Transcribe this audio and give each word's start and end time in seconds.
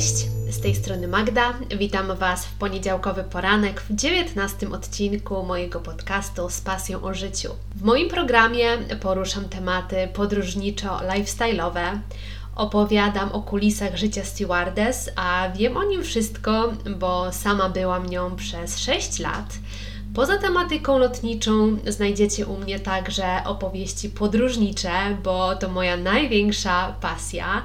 Cześć, 0.00 0.26
z 0.50 0.60
tej 0.60 0.74
strony 0.74 1.08
Magda. 1.08 1.54
Witam 1.78 2.16
Was 2.16 2.46
w 2.46 2.54
poniedziałkowy 2.54 3.24
poranek 3.24 3.80
w 3.80 3.94
19 3.94 4.70
odcinku 4.70 5.42
mojego 5.42 5.80
podcastu 5.80 6.50
z 6.50 6.60
pasją 6.60 7.02
o 7.02 7.14
życiu. 7.14 7.48
W 7.76 7.82
moim 7.82 8.08
programie 8.08 8.78
poruszam 9.00 9.48
tematy 9.48 10.08
podróżniczo-lifestyle'owe, 10.14 11.98
opowiadam 12.56 13.32
o 13.32 13.42
kulisach 13.42 13.96
życia 13.96 14.24
stewardess, 14.24 15.10
a 15.16 15.48
wiem 15.56 15.76
o 15.76 15.84
nim 15.84 16.02
wszystko, 16.02 16.72
bo 16.98 17.32
sama 17.32 17.68
byłam 17.68 18.06
nią 18.06 18.36
przez 18.36 18.78
6 18.78 19.18
lat. 19.18 19.58
Poza 20.14 20.38
tematyką 20.38 20.98
lotniczą 20.98 21.76
znajdziecie 21.86 22.46
u 22.46 22.56
mnie 22.56 22.80
także 22.80 23.42
opowieści 23.44 24.08
podróżnicze, 24.08 24.90
bo 25.24 25.56
to 25.56 25.68
moja 25.68 25.96
największa 25.96 26.94
pasja. 27.00 27.64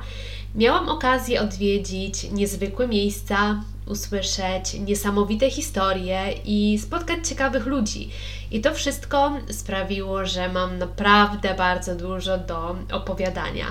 Miałam 0.56 0.90
okazję 0.90 1.42
odwiedzić 1.42 2.32
niezwykłe 2.32 2.88
miejsca, 2.88 3.62
usłyszeć 3.88 4.74
niesamowite 4.74 5.52
historie 5.52 6.34
i 6.46 6.80
spotkać 6.80 7.28
ciekawych 7.28 7.66
ludzi. 7.66 8.10
I 8.52 8.62
to 8.62 8.74
wszystko 8.74 9.34
sprawiło, 9.50 10.26
że 10.26 10.50
mam 10.50 10.78
naprawdę 10.78 11.54
bardzo 11.54 11.96
dużo 11.96 12.38
do 12.38 12.76
opowiadania. 12.92 13.66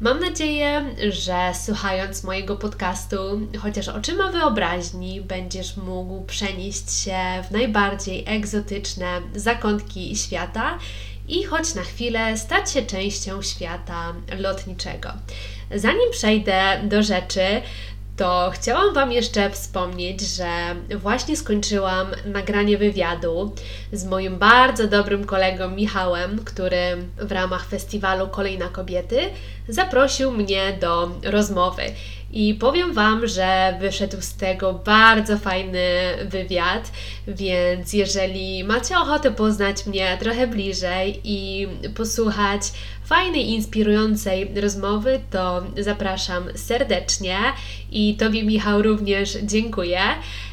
Mam 0.00 0.20
nadzieję, 0.20 0.84
że 1.10 1.52
słuchając 1.64 2.24
mojego 2.24 2.56
podcastu, 2.56 3.16
chociaż 3.58 3.88
oczyma 3.88 4.30
wyobraźni, 4.30 5.20
będziesz 5.20 5.76
mógł 5.76 6.24
przenieść 6.24 7.00
się 7.00 7.18
w 7.48 7.50
najbardziej 7.50 8.24
egzotyczne 8.26 9.06
zakątki 9.34 10.16
świata 10.16 10.78
i 11.28 11.44
choć 11.44 11.74
na 11.74 11.82
chwilę 11.82 12.38
stać 12.38 12.70
się 12.70 12.82
częścią 12.82 13.42
świata 13.42 14.14
lotniczego. 14.38 15.08
Zanim 15.74 16.10
przejdę 16.10 16.80
do 16.82 17.02
rzeczy, 17.02 17.62
to 18.16 18.50
chciałam 18.54 18.94
Wam 18.94 19.12
jeszcze 19.12 19.50
wspomnieć, 19.50 20.20
że 20.20 20.46
właśnie 20.98 21.36
skończyłam 21.36 22.06
nagranie 22.26 22.78
wywiadu 22.78 23.54
z 23.92 24.04
moim 24.04 24.38
bardzo 24.38 24.88
dobrym 24.88 25.24
kolegą 25.24 25.68
Michałem, 25.68 26.44
który 26.44 26.96
w 27.18 27.32
ramach 27.32 27.66
festiwalu 27.66 28.28
Kolejna 28.28 28.68
Kobiety 28.68 29.20
zaprosił 29.68 30.30
mnie 30.30 30.78
do 30.80 31.10
rozmowy. 31.24 31.82
I 32.36 32.54
powiem 32.54 32.92
Wam, 32.92 33.26
że 33.26 33.76
wyszedł 33.80 34.16
z 34.20 34.34
tego 34.34 34.72
bardzo 34.72 35.38
fajny 35.38 35.88
wywiad, 36.24 36.92
więc 37.28 37.92
jeżeli 37.92 38.64
macie 38.64 38.98
ochotę 38.98 39.30
poznać 39.30 39.86
mnie 39.86 40.16
trochę 40.20 40.46
bliżej 40.46 41.20
i 41.24 41.68
posłuchać 41.96 42.62
fajnej, 43.04 43.48
inspirującej 43.50 44.50
rozmowy, 44.62 45.20
to 45.30 45.62
zapraszam 45.78 46.44
serdecznie 46.54 47.38
i 47.90 48.16
Tobie, 48.16 48.44
Michał, 48.44 48.82
również 48.82 49.38
dziękuję. 49.42 50.00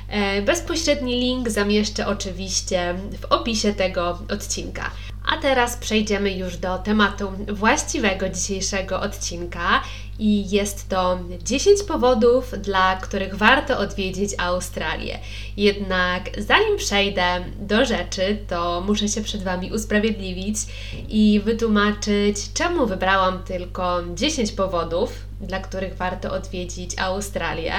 E, 0.07 0.41
bezpośredni 0.41 1.19
link 1.19 1.49
zamieszczę 1.49 2.07
oczywiście 2.07 2.95
w 3.21 3.25
opisie 3.25 3.73
tego 3.73 4.19
odcinka. 4.29 4.91
A 5.25 5.37
teraz 5.37 5.77
przejdziemy 5.77 6.31
już 6.31 6.57
do 6.57 6.77
tematu 6.77 7.31
właściwego 7.47 8.29
dzisiejszego 8.29 9.01
odcinka 9.01 9.81
i 10.21 10.49
jest 10.49 10.89
to 10.89 11.19
10 11.43 11.83
powodów, 11.83 12.53
dla 12.61 12.95
których 12.95 13.35
warto 13.35 13.79
odwiedzić 13.79 14.31
Australię. 14.37 15.19
Jednak 15.57 16.29
zanim 16.37 16.77
przejdę 16.77 17.45
do 17.59 17.85
rzeczy, 17.85 18.37
to 18.47 18.81
muszę 18.87 19.07
się 19.07 19.21
przed 19.21 19.43
Wami 19.43 19.71
usprawiedliwić 19.71 20.55
i 21.09 21.41
wytłumaczyć, 21.45 22.35
czemu 22.53 22.87
wybrałam 22.87 23.43
tylko 23.43 23.99
10 24.15 24.51
powodów, 24.51 25.30
dla 25.41 25.59
których 25.59 25.95
warto 25.95 26.31
odwiedzić 26.31 26.99
Australię. 26.99 27.73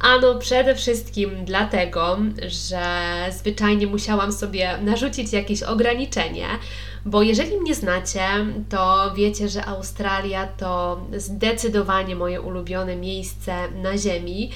Ano 0.00 0.34
przede 0.34 0.74
wszystkim 0.74 1.44
dlatego, 1.44 2.18
że 2.46 2.82
zwyczajnie 3.30 3.86
musiałam 3.86 4.32
sobie 4.32 4.78
narzucić 4.82 5.32
jakieś 5.32 5.62
ograniczenie, 5.62 6.46
bo 7.04 7.22
jeżeli 7.22 7.60
mnie 7.60 7.74
znacie, 7.74 8.20
to 8.68 9.12
wiecie, 9.14 9.48
że 9.48 9.64
Australia 9.64 10.46
to 10.46 11.00
zdecydowanie 11.16 12.16
moje 12.16 12.40
ulubione 12.40 12.96
miejsce 12.96 13.54
na 13.82 13.98
Ziemi 13.98 14.50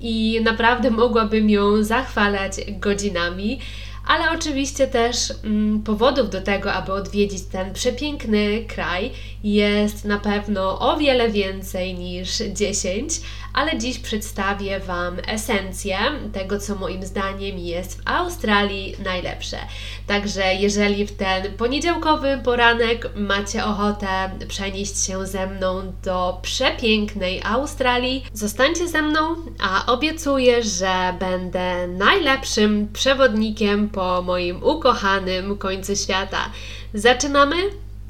i 0.00 0.40
naprawdę 0.44 0.90
mogłabym 0.90 1.50
ją 1.50 1.82
zachwalać 1.82 2.52
godzinami 2.78 3.60
ale 4.06 4.30
oczywiście 4.30 4.86
też 4.86 5.32
mm, 5.44 5.82
powodów 5.82 6.30
do 6.30 6.40
tego, 6.40 6.72
aby 6.72 6.92
odwiedzić 6.92 7.42
ten 7.44 7.72
przepiękny 7.72 8.64
kraj 8.64 9.10
jest 9.44 10.04
na 10.04 10.18
pewno 10.18 10.78
o 10.78 10.96
wiele 10.96 11.30
więcej 11.30 11.94
niż 11.94 12.38
10, 12.38 13.12
ale 13.52 13.78
dziś 13.78 13.98
przedstawię 13.98 14.80
Wam 14.80 15.16
esencję 15.26 15.98
tego, 16.32 16.58
co 16.58 16.74
moim 16.74 17.02
zdaniem 17.02 17.58
jest 17.58 17.98
w 17.98 18.08
Australii 18.08 18.96
najlepsze. 19.04 19.58
Także 20.06 20.54
jeżeli 20.54 21.06
w 21.06 21.16
ten 21.16 21.52
poniedziałkowy 21.52 22.40
poranek 22.44 23.10
macie 23.16 23.64
ochotę 23.64 24.30
przenieść 24.48 25.06
się 25.06 25.26
ze 25.26 25.46
mną 25.46 25.92
do 26.04 26.38
przepięknej 26.42 27.42
Australii, 27.44 28.24
zostańcie 28.32 28.88
ze 28.88 29.02
mną, 29.02 29.36
a 29.60 29.92
obiecuję, 29.92 30.62
że 30.62 31.14
będę 31.20 31.88
najlepszym 31.88 32.88
przewodnikiem 32.92 33.88
po 33.88 34.22
moim 34.22 34.62
ukochanym 34.62 35.58
końcu 35.58 35.96
świata. 35.96 36.50
Zaczynamy, 36.94 37.56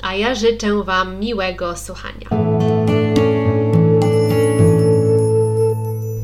a 0.04 0.14
ja 0.14 0.34
życzę 0.34 0.82
Wam 0.82 1.20
miłego 1.20 1.76
słuchania. 1.76 2.28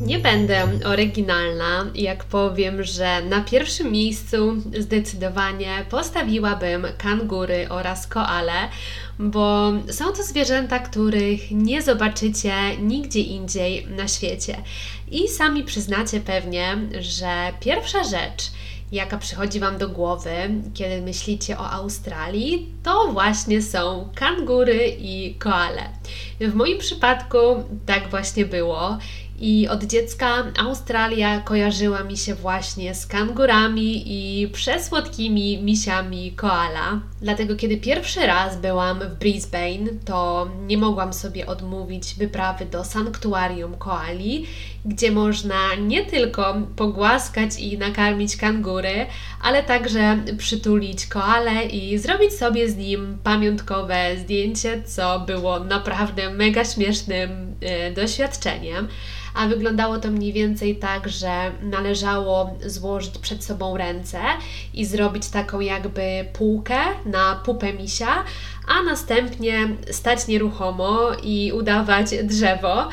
Nie 0.05 0.19
będę 0.19 0.67
oryginalna, 0.85 1.85
jak 1.95 2.23
powiem, 2.23 2.83
że 2.83 3.21
na 3.21 3.41
pierwszym 3.41 3.91
miejscu 3.91 4.55
zdecydowanie 4.79 5.85
postawiłabym 5.89 6.87
kangury 6.97 7.69
oraz 7.69 8.07
koale, 8.07 8.53
bo 9.19 9.73
są 9.89 10.05
to 10.11 10.23
zwierzęta, 10.23 10.79
których 10.79 11.51
nie 11.51 11.81
zobaczycie 11.81 12.53
nigdzie 12.79 13.19
indziej 13.19 13.87
na 13.87 14.07
świecie. 14.07 14.57
I 15.11 15.27
sami 15.27 15.63
przyznacie 15.63 16.19
pewnie, 16.19 16.77
że 16.99 17.53
pierwsza 17.59 18.03
rzecz, 18.03 18.51
jaka 18.91 19.17
przychodzi 19.17 19.59
Wam 19.59 19.77
do 19.77 19.89
głowy, 19.89 20.31
kiedy 20.73 21.01
myślicie 21.01 21.57
o 21.57 21.71
Australii, 21.71 22.69
to 22.83 23.07
właśnie 23.13 23.61
są 23.61 24.09
kangury 24.15 24.95
i 24.99 25.35
koale. 25.35 25.89
W 26.39 26.53
moim 26.53 26.77
przypadku 26.77 27.37
tak 27.85 28.09
właśnie 28.09 28.45
było 28.45 28.97
i 29.41 29.67
od 29.67 29.83
dziecka 29.83 30.43
Australia 30.59 31.39
kojarzyła 31.39 32.03
mi 32.03 32.17
się 32.17 32.35
właśnie 32.35 32.95
z 32.95 33.07
kangurami 33.07 34.03
i 34.05 34.47
przesłodkimi 34.47 35.63
misiami 35.63 36.31
koala. 36.31 36.99
Dlatego 37.21 37.55
kiedy 37.55 37.77
pierwszy 37.77 38.19
raz 38.27 38.57
byłam 38.57 38.99
w 38.99 39.19
Brisbane, 39.19 39.89
to 40.05 40.49
nie 40.67 40.77
mogłam 40.77 41.13
sobie 41.13 41.47
odmówić 41.47 42.15
wyprawy 42.15 42.65
do 42.65 42.83
sanktuarium 42.83 43.75
koali, 43.75 44.45
gdzie 44.85 45.11
można 45.11 45.75
nie 45.75 46.05
tylko 46.05 46.55
pogłaskać 46.75 47.59
i 47.59 47.77
nakarmić 47.77 48.37
kangury, 48.37 49.05
ale 49.41 49.63
także 49.63 50.19
przytulić 50.37 51.05
koale 51.05 51.65
i 51.65 51.97
zrobić 51.97 52.33
sobie 52.33 52.69
z 52.69 52.77
nim 52.77 53.17
pamiątkowe 53.23 54.17
zdjęcie, 54.17 54.83
co 54.85 55.19
było 55.19 55.59
naprawdę 55.59 56.29
mega 56.29 56.65
śmiesznym 56.65 57.55
e, 57.61 57.91
doświadczeniem 57.91 58.87
a 59.33 59.47
wyglądało 59.47 59.97
to 59.97 60.11
mniej 60.11 60.33
więcej 60.33 60.75
tak, 60.75 61.09
że 61.09 61.51
należało 61.61 62.57
złożyć 62.65 63.17
przed 63.17 63.43
sobą 63.43 63.77
ręce 63.77 64.19
i 64.73 64.85
zrobić 64.85 65.27
taką 65.27 65.59
jakby 65.59 66.25
półkę 66.33 66.79
na 67.05 67.35
pupę 67.45 67.73
misia, 67.73 68.23
a 68.67 68.83
następnie 68.83 69.69
stać 69.91 70.27
nieruchomo 70.27 70.97
i 71.23 71.51
udawać 71.55 72.09
drzewo. 72.23 72.89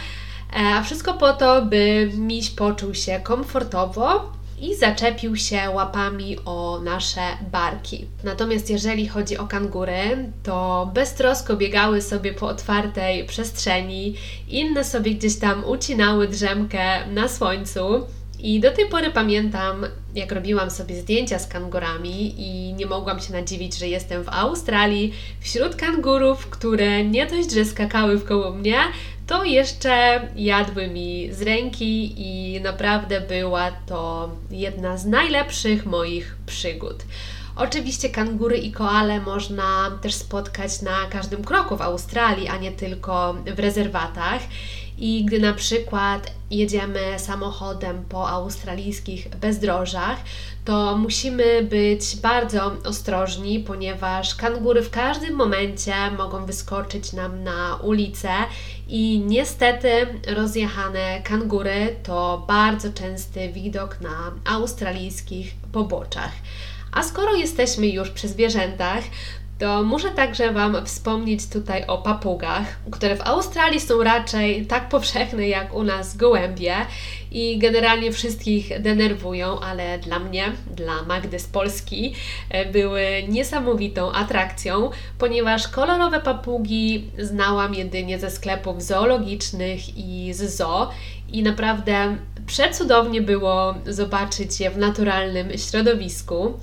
E, 0.53 0.75
a 0.75 0.83
wszystko 0.83 1.15
po 1.15 1.33
to, 1.33 1.63
by 1.63 2.11
miś 2.17 2.51
poczuł 2.51 2.95
się 2.95 3.21
komfortowo 3.21 4.33
i 4.61 4.75
zaczepił 4.75 5.37
się 5.37 5.71
łapami 5.71 6.37
o 6.45 6.81
nasze 6.85 7.21
barki. 7.53 8.07
Natomiast 8.25 8.71
jeżeli 8.71 9.09
chodzi 9.09 9.39
o 9.39 9.47
kangury, 9.47 10.33
to 10.43 10.91
beztrosko 10.95 11.57
biegały 11.57 12.03
sobie 12.03 12.35
po 12.35 12.47
otwartej 12.47 13.25
przestrzeni, 13.27 14.15
inne 14.49 14.85
sobie 14.85 15.15
gdzieś 15.15 15.39
tam 15.39 15.65
ucinały 15.65 16.29
drzemkę 16.29 17.07
na 17.07 17.29
słońcu. 17.29 18.07
I 18.39 18.61
do 18.61 18.71
tej 18.71 18.89
pory 18.89 19.11
pamiętam, 19.11 19.87
jak 20.15 20.33
robiłam 20.33 20.71
sobie 20.71 21.01
zdjęcia 21.01 21.39
z 21.39 21.47
kangurami 21.47 22.35
i 22.39 22.73
nie 22.75 22.87
mogłam 22.87 23.21
się 23.21 23.33
nadziwić, 23.33 23.79
że 23.79 23.89
jestem 23.89 24.25
w 24.25 24.29
Australii 24.29 25.15
wśród 25.41 25.77
kangurów, 25.77 26.47
które 26.47 27.05
nie 27.05 27.27
dość, 27.27 27.53
że 27.53 27.65
skakały 27.65 28.19
wkoło 28.19 28.51
mnie, 28.51 28.79
to 29.27 29.45
jeszcze 29.45 30.21
jadły 30.37 30.89
mi 30.89 31.29
z 31.33 31.43
ręki 31.43 32.15
i 32.17 32.61
naprawdę 32.61 33.21
była 33.21 33.71
to 33.71 34.31
jedna 34.51 34.97
z 34.97 35.07
najlepszych 35.07 35.87
moich 35.87 36.37
przygód. 36.47 37.05
Oczywiście 37.57 38.09
kangury 38.09 38.59
i 38.59 38.73
koale 38.73 39.21
można 39.21 39.99
też 40.03 40.15
spotkać 40.15 40.83
na 40.83 41.07
każdym 41.11 41.45
kroku 41.45 41.77
w 41.77 41.83
Australii, 41.83 42.49
a 42.49 42.57
nie 42.57 42.73
tylko 42.73 43.35
w 43.57 43.59
rezerwatach. 43.59 44.43
I 45.01 45.25
gdy 45.25 45.39
na 45.39 45.53
przykład 45.53 46.33
jedziemy 46.51 47.19
samochodem 47.19 48.05
po 48.09 48.29
australijskich 48.29 49.29
bezdrożach, 49.29 50.19
to 50.65 50.97
musimy 50.97 51.63
być 51.63 52.17
bardzo 52.17 52.73
ostrożni, 52.85 53.61
ponieważ 53.61 54.35
kangury 54.35 54.83
w 54.83 54.91
każdym 54.91 55.35
momencie 55.35 55.95
mogą 56.19 56.47
wyskoczyć 56.47 57.13
nam 57.13 57.45
na 57.45 57.77
ulicę 57.83 58.29
i 58.89 59.23
niestety 59.27 60.07
rozjechane 60.27 61.21
kangury 61.25 61.97
to 62.03 62.45
bardzo 62.49 62.93
częsty 62.93 63.49
widok 63.49 64.01
na 64.01 64.33
australijskich 64.45 65.55
poboczach. 65.73 66.33
A 66.93 67.03
skoro 67.03 67.35
jesteśmy 67.35 67.87
już 67.87 68.11
przy 68.11 68.29
zwierzętach, 68.29 69.05
to 69.59 69.83
muszę 69.83 70.11
także 70.11 70.53
Wam 70.53 70.87
wspomnieć 70.87 71.47
tutaj 71.47 71.87
o 71.87 71.99
papugach, 71.99 72.79
które 72.91 73.17
w 73.17 73.21
Australii 73.21 73.81
są 73.81 74.03
raczej 74.03 74.67
tak 74.67 74.89
powszechne 74.89 75.49
jak 75.49 75.75
u 75.75 75.83
nas 75.83 76.17
gołębie 76.17 76.75
i 77.31 77.59
generalnie 77.59 78.13
wszystkich 78.13 78.81
denerwują, 78.81 79.61
ale 79.61 79.99
dla 79.99 80.19
mnie, 80.19 80.53
dla 80.77 81.03
Magdy 81.03 81.39
z 81.39 81.47
Polski, 81.47 82.15
e, 82.51 82.73
były 82.73 83.03
niesamowitą 83.29 84.13
atrakcją, 84.13 84.91
ponieważ 85.19 85.69
kolorowe 85.69 86.21
papugi 86.21 87.11
znałam 87.19 87.75
jedynie 87.75 88.19
ze 88.19 88.31
sklepów 88.31 88.83
zoologicznych 88.83 89.99
i 89.99 90.35
z 90.35 90.57
zoo 90.57 90.91
i 91.33 91.43
naprawdę 91.43 92.17
przecudownie 92.47 93.23
było 93.23 93.75
zobaczyć 93.87 94.61
je 94.61 94.71
w 94.71 94.79
naturalnym 94.79 95.59
środowisku. 95.59 96.59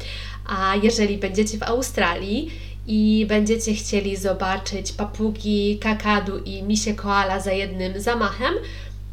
A 0.47 0.75
jeżeli 0.83 1.17
będziecie 1.17 1.57
w 1.57 1.63
Australii 1.63 2.51
i 2.87 3.25
będziecie 3.29 3.73
chcieli 3.73 4.15
zobaczyć 4.15 4.91
papugi, 4.91 5.79
kakadu 5.81 6.37
i 6.37 6.63
misie 6.63 6.93
koala 6.93 7.39
za 7.39 7.51
jednym 7.51 8.01
zamachem, 8.01 8.53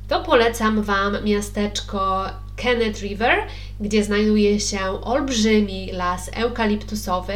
to 0.09 0.23
polecam 0.23 0.83
Wam 0.83 1.25
miasteczko 1.25 2.25
Kenneth 2.57 3.01
River, 3.01 3.47
gdzie 3.81 4.05
znajduje 4.05 4.61
się 4.61 5.03
olbrzymi 5.03 5.93
las 5.93 6.31
eukaliptusowy 6.35 7.35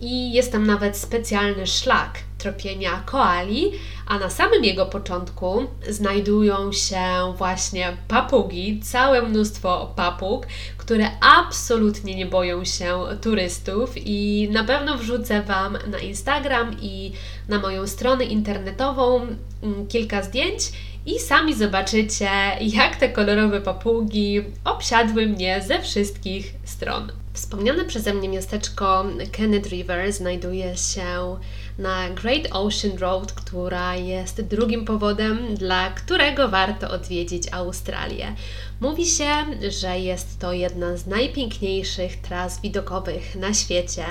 i 0.00 0.32
jest 0.32 0.52
tam 0.52 0.66
nawet 0.66 0.96
specjalny 0.96 1.66
szlak 1.66 2.18
tropienia 2.42 3.02
koali, 3.06 3.72
a 4.06 4.18
na 4.18 4.30
samym 4.30 4.64
jego 4.64 4.86
początku 4.86 5.66
znajdują 5.88 6.72
się 6.72 7.34
właśnie 7.36 7.96
papugi, 8.08 8.80
całe 8.80 9.22
mnóstwo 9.22 9.92
papug, 9.96 10.46
które 10.76 11.10
absolutnie 11.20 12.14
nie 12.14 12.26
boją 12.26 12.64
się 12.64 12.98
turystów 13.20 13.90
i 13.96 14.48
na 14.52 14.64
pewno 14.64 14.98
wrzucę 14.98 15.42
Wam 15.42 15.78
na 15.86 15.98
Instagram 15.98 16.76
i 16.80 17.12
na 17.48 17.58
moją 17.58 17.86
stronę 17.86 18.24
internetową 18.24 19.26
mm, 19.62 19.86
kilka 19.86 20.22
zdjęć 20.22 20.62
i 21.06 21.18
sami 21.18 21.54
zobaczycie, 21.54 22.30
jak 22.60 22.96
te 22.96 23.08
kolorowe 23.08 23.60
papugi 23.60 24.44
obsiadły 24.64 25.26
mnie 25.26 25.62
ze 25.66 25.82
wszystkich 25.82 26.54
stron. 26.64 27.12
Wspomniane 27.32 27.84
przeze 27.84 28.14
mnie 28.14 28.28
miasteczko 28.28 29.04
Kenneth 29.32 29.68
River 29.68 30.12
znajduje 30.12 30.76
się 30.76 31.36
na 31.78 32.10
Great 32.10 32.48
Ocean 32.50 32.98
Road, 32.98 33.32
która 33.32 33.96
jest 33.96 34.40
drugim 34.40 34.84
powodem, 34.84 35.54
dla 35.54 35.90
którego 35.90 36.48
warto 36.48 36.90
odwiedzić 36.90 37.48
Australię. 37.52 38.34
Mówi 38.80 39.06
się, 39.06 39.30
że 39.68 39.98
jest 39.98 40.38
to 40.38 40.52
jedna 40.52 40.96
z 40.96 41.06
najpiękniejszych 41.06 42.16
tras 42.16 42.60
widokowych 42.60 43.36
na 43.36 43.54
świecie. 43.54 44.04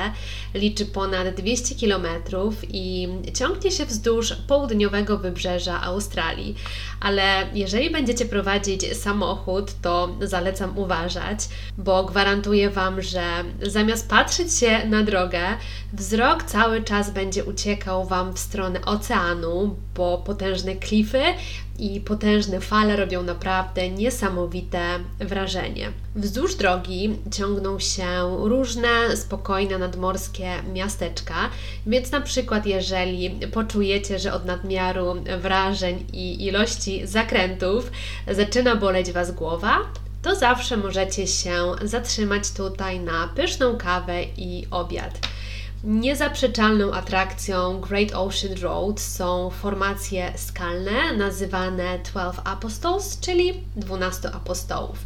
Liczy 0.53 0.85
ponad 0.85 1.35
200 1.35 1.87
km 1.87 2.05
i 2.69 3.07
ciągnie 3.33 3.71
się 3.71 3.85
wzdłuż 3.85 4.33
południowego 4.47 5.17
wybrzeża 5.17 5.81
Australii. 5.81 6.55
Ale 6.99 7.47
jeżeli 7.53 7.89
będziecie 7.89 8.25
prowadzić 8.25 8.97
samochód, 8.97 9.71
to 9.81 10.15
zalecam 10.21 10.77
uważać, 10.77 11.39
bo 11.77 12.03
gwarantuję 12.03 12.69
Wam, 12.69 13.01
że 13.01 13.23
zamiast 13.61 14.09
patrzeć 14.09 14.53
się 14.53 14.87
na 14.87 15.03
drogę, 15.03 15.41
wzrok 15.93 16.43
cały 16.43 16.83
czas 16.83 17.11
będzie 17.11 17.43
uciekał 17.51 18.05
Wam 18.05 18.33
w 18.33 18.39
stronę 18.39 18.81
oceanu, 18.85 19.75
bo 19.95 20.17
potężne 20.17 20.75
klify 20.75 21.23
i 21.79 21.99
potężne 21.99 22.61
fale 22.61 22.95
robią 22.95 23.23
naprawdę 23.23 23.89
niesamowite 23.89 24.81
wrażenie. 25.19 25.91
Wzdłuż 26.15 26.55
drogi 26.55 27.15
ciągną 27.31 27.79
się 27.79 28.37
różne 28.39 29.17
spokojne 29.17 29.77
nadmorskie 29.77 30.49
miasteczka, 30.73 31.49
więc 31.87 32.11
na 32.11 32.21
przykład 32.21 32.65
jeżeli 32.65 33.29
poczujecie, 33.29 34.19
że 34.19 34.33
od 34.33 34.45
nadmiaru 34.45 35.15
wrażeń 35.41 36.05
i 36.13 36.45
ilości 36.45 37.07
zakrętów 37.07 37.91
zaczyna 38.31 38.75
boleć 38.75 39.11
Was 39.11 39.31
głowa, 39.31 39.77
to 40.21 40.35
zawsze 40.35 40.77
możecie 40.77 41.27
się 41.27 41.71
zatrzymać 41.83 42.51
tutaj 42.51 42.99
na 42.99 43.27
pyszną 43.35 43.77
kawę 43.77 44.23
i 44.37 44.67
obiad. 44.71 45.19
Niezaprzeczalną 45.83 46.93
atrakcją 46.93 47.79
Great 47.79 48.11
Ocean 48.13 48.53
Road 48.61 48.99
są 48.99 49.49
formacje 49.49 50.33
skalne 50.35 51.13
nazywane 51.17 51.99
Twelve 51.99 52.41
Apostles, 52.43 53.19
czyli 53.19 53.53
12 53.75 54.31
apostołów. 54.31 55.05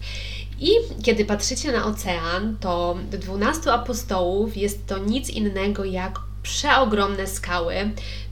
I 0.59 0.69
kiedy 1.03 1.25
patrzycie 1.25 1.71
na 1.71 1.85
ocean, 1.85 2.57
to 2.59 2.97
12 3.11 3.73
apostołów 3.73 4.57
jest 4.57 4.87
to 4.87 4.97
nic 4.97 5.29
innego 5.29 5.85
jak 5.85 6.19
przeogromne 6.43 7.27
skały 7.27 7.75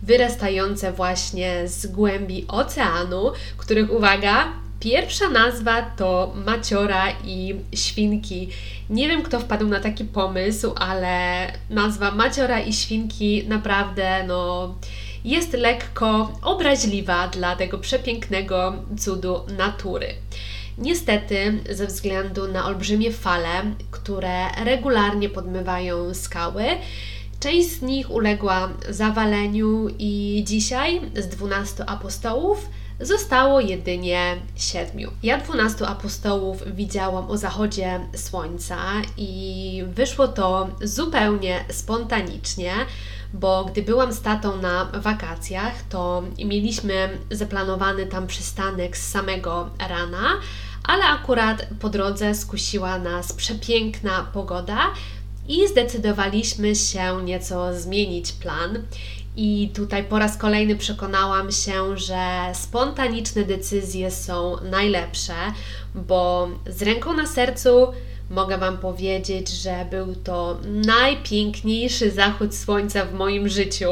wyrastające 0.02 0.92
właśnie 0.92 1.68
z 1.68 1.88
głębi 1.88 2.46
oceanu, 2.48 3.32
których 3.58 3.92
uwaga, 3.92 4.63
Pierwsza 4.84 5.30
nazwa 5.30 5.82
to 5.82 6.34
Maciora 6.46 7.12
i 7.26 7.56
Świnki. 7.76 8.50
Nie 8.90 9.08
wiem, 9.08 9.22
kto 9.22 9.40
wpadł 9.40 9.68
na 9.68 9.80
taki 9.80 10.06
pomysł, 10.06 10.74
ale 10.76 11.48
nazwa 11.70 12.12
Maciora 12.12 12.60
i 12.60 12.74
Świnki 12.74 13.44
naprawdę 13.48 14.24
no, 14.28 14.76
jest 15.26 15.54
lekko 15.54 16.34
obraźliwa 16.42 17.28
dla 17.28 17.56
tego 17.56 17.78
przepięknego 17.78 18.74
cudu 19.00 19.40
natury. 19.58 20.08
Niestety, 20.78 21.60
ze 21.70 21.88
względu 21.88 22.48
na 22.48 22.66
olbrzymie 22.66 23.12
fale, 23.12 23.64
które 23.92 24.64
regularnie 24.66 25.30
podmywają 25.30 26.14
skały, 26.14 26.64
część 27.40 27.70
z 27.70 27.82
nich 27.82 28.12
uległa 28.12 28.70
zawaleniu 28.90 29.88
i 30.00 30.44
dzisiaj 30.48 31.02
z 31.16 31.28
12 31.28 31.86
apostołów 31.86 32.70
zostało 33.06 33.60
jedynie 33.60 34.36
siedmiu. 34.56 35.12
Ja 35.24 35.38
dwunastu 35.38 35.86
apostołów 35.86 36.64
widziałam 36.76 37.32
o 37.32 37.38
zachodzie 37.38 38.00
słońca 38.16 38.78
i 39.18 39.84
wyszło 39.88 40.28
to 40.28 40.68
zupełnie 40.82 41.66
spontanicznie, 41.70 42.74
bo 43.34 43.66
gdy 43.66 43.82
byłam 43.82 44.14
z 44.14 44.22
tatą 44.22 44.62
na 44.62 44.86
wakacjach, 44.86 45.74
to 45.90 46.24
mieliśmy 46.46 47.18
zaplanowany 47.32 48.06
tam 48.06 48.28
przystanek 48.28 48.98
z 48.98 49.12
samego 49.12 49.70
rana, 49.90 50.40
ale 50.84 51.04
akurat 51.04 51.68
po 51.80 51.90
drodze 51.90 52.36
skusiła 52.36 53.00
nas 53.00 53.34
przepiękna 53.34 54.28
pogoda 54.34 54.80
i 55.48 55.68
zdecydowaliśmy 55.68 56.76
się 56.76 57.24
nieco 57.24 57.80
zmienić 57.80 58.32
plan 58.32 58.84
i 59.38 59.72
tutaj 59.76 60.04
po 60.04 60.20
raz 60.20 60.38
kolejny 60.38 60.76
przekonałam 60.76 61.52
się, 61.52 61.98
że 61.98 62.26
spontaniczne 62.54 63.44
decyzje 63.44 64.12
są 64.12 64.56
najlepsze, 64.72 65.34
bo 65.96 66.50
z 66.68 66.82
ręką 66.82 67.14
na 67.14 67.28
sercu 67.28 67.88
mogę 68.30 68.58
Wam 68.58 68.78
powiedzieć, 68.78 69.50
że 69.50 69.86
był 69.92 70.16
to 70.16 70.58
najpiękniejszy 70.66 72.12
zachód 72.12 72.56
słońca 72.56 73.06
w 73.06 73.14
moim 73.14 73.50
życiu. 73.50 73.90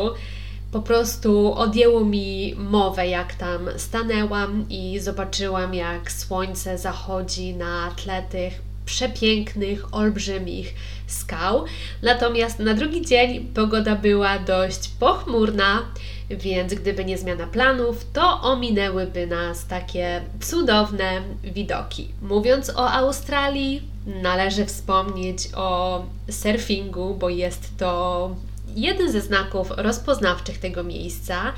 Po 0.71 0.81
prostu 0.81 1.53
odjęło 1.53 2.05
mi 2.05 2.55
mowę, 2.57 3.07
jak 3.07 3.35
tam 3.35 3.69
stanęłam 3.77 4.65
i 4.69 4.99
zobaczyłam, 4.99 5.73
jak 5.73 6.11
słońce 6.11 6.77
zachodzi 6.77 7.53
na 7.53 7.91
tle 8.03 8.23
tych 8.23 8.70
przepięknych, 8.91 9.93
olbrzymich 9.93 10.73
skał. 11.07 11.65
Natomiast 12.01 12.59
na 12.59 12.73
drugi 12.73 13.05
dzień 13.05 13.47
pogoda 13.53 13.95
była 13.95 14.39
dość 14.39 14.87
pochmurna, 14.99 15.81
więc 16.29 16.73
gdyby 16.73 17.05
nie 17.05 17.17
zmiana 17.17 17.47
planów, 17.47 18.05
to 18.13 18.41
ominęłyby 18.41 19.27
nas 19.27 19.65
takie 19.67 20.21
cudowne 20.41 21.21
widoki. 21.43 22.07
Mówiąc 22.21 22.69
o 22.69 22.89
Australii, 22.91 23.81
należy 24.21 24.65
wspomnieć 24.65 25.37
o 25.55 26.05
surfingu, 26.29 27.15
bo 27.15 27.29
jest 27.29 27.77
to 27.77 28.35
jeden 28.75 29.11
ze 29.11 29.21
znaków 29.21 29.71
rozpoznawczych 29.77 30.57
tego 30.57 30.83
miejsca. 30.83 31.53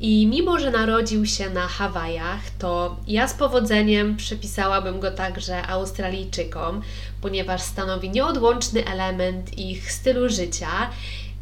I 0.00 0.26
mimo, 0.26 0.58
że 0.58 0.70
narodził 0.70 1.26
się 1.26 1.50
na 1.50 1.68
Hawajach, 1.68 2.40
to 2.58 2.96
ja 3.06 3.28
z 3.28 3.34
powodzeniem 3.34 4.16
przypisałabym 4.16 5.00
go 5.00 5.10
także 5.10 5.66
Australijczykom, 5.66 6.82
ponieważ 7.20 7.62
stanowi 7.62 8.10
nieodłączny 8.10 8.86
element 8.86 9.58
ich 9.58 9.92
stylu 9.92 10.28
życia 10.28 10.90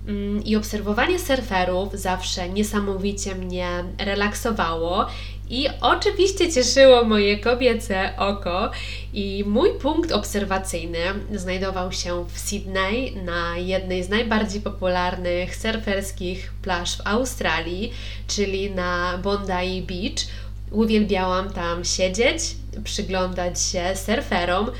Mm, 0.08 0.44
I 0.44 0.56
obserwowanie 0.56 1.18
surferów 1.18 1.94
zawsze 1.94 2.48
niesamowicie 2.48 3.34
mnie 3.34 3.68
relaksowało 3.98 5.06
i 5.50 5.68
oczywiście 5.80 6.52
cieszyło 6.52 7.04
moje 7.04 7.38
kobiece 7.38 8.12
oko. 8.18 8.70
I 9.16 9.44
mój 9.46 9.70
punkt 9.78 10.12
obserwacyjny 10.12 10.98
znajdował 11.34 11.92
się 11.92 12.24
w 12.24 12.38
Sydney, 12.38 13.16
na 13.24 13.56
jednej 13.58 14.04
z 14.04 14.08
najbardziej 14.08 14.60
popularnych 14.60 15.56
surferskich 15.56 16.52
plaż 16.62 16.96
w 16.96 17.06
Australii, 17.06 17.92
czyli 18.26 18.70
na 18.70 19.18
Bondi 19.18 19.82
Beach. 19.82 20.26
Uwielbiałam 20.70 21.50
tam 21.50 21.84
siedzieć, 21.84 22.38
przyglądać 22.84 23.62
się 23.62 23.82
surferom, 23.94 24.70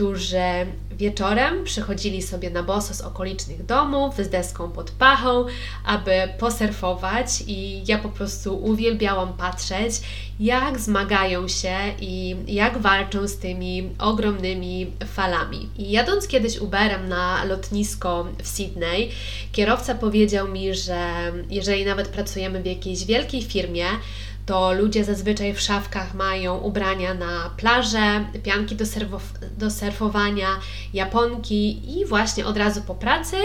którzy 0.00 0.66
wieczorem 0.90 1.64
przychodzili 1.64 2.22
sobie 2.22 2.50
na 2.50 2.62
boso 2.62 2.94
z 2.94 3.00
okolicznych 3.00 3.66
domów 3.66 4.14
z 4.16 4.28
deską 4.28 4.70
pod 4.70 4.90
pachą, 4.90 5.44
aby 5.84 6.12
posurfować 6.38 7.28
i 7.46 7.82
ja 7.86 7.98
po 7.98 8.08
prostu 8.08 8.64
uwielbiałam 8.64 9.32
patrzeć, 9.32 9.92
jak 10.40 10.80
zmagają 10.80 11.48
się 11.48 11.76
i 12.00 12.36
jak 12.46 12.78
walczą 12.78 13.28
z 13.28 13.36
tymi 13.38 13.90
ogromnymi 13.98 14.92
falami. 15.06 15.68
I 15.78 15.90
jadąc 15.90 16.26
kiedyś 16.26 16.58
Uberem 16.58 17.08
na 17.08 17.44
lotnisko 17.44 18.26
w 18.42 18.48
Sydney, 18.48 19.10
kierowca 19.52 19.94
powiedział 19.94 20.48
mi, 20.48 20.74
że 20.74 21.32
jeżeli 21.50 21.84
nawet 21.84 22.08
pracujemy 22.08 22.62
w 22.62 22.66
jakiejś 22.66 23.04
wielkiej 23.04 23.42
firmie, 23.42 23.84
to 24.46 24.72
ludzie 24.72 25.04
zazwyczaj 25.04 25.54
w 25.54 25.60
szafkach 25.60 26.14
mają 26.14 26.58
ubrania 26.58 27.14
na 27.14 27.50
plażę, 27.56 28.24
pianki 28.42 28.76
do, 28.76 28.84
do 29.58 29.70
surfowania, 29.70 30.48
japonki 30.94 31.98
i 31.98 32.06
właśnie 32.06 32.46
od 32.46 32.56
razu 32.56 32.82
po 32.82 32.94
pracy 32.94 33.36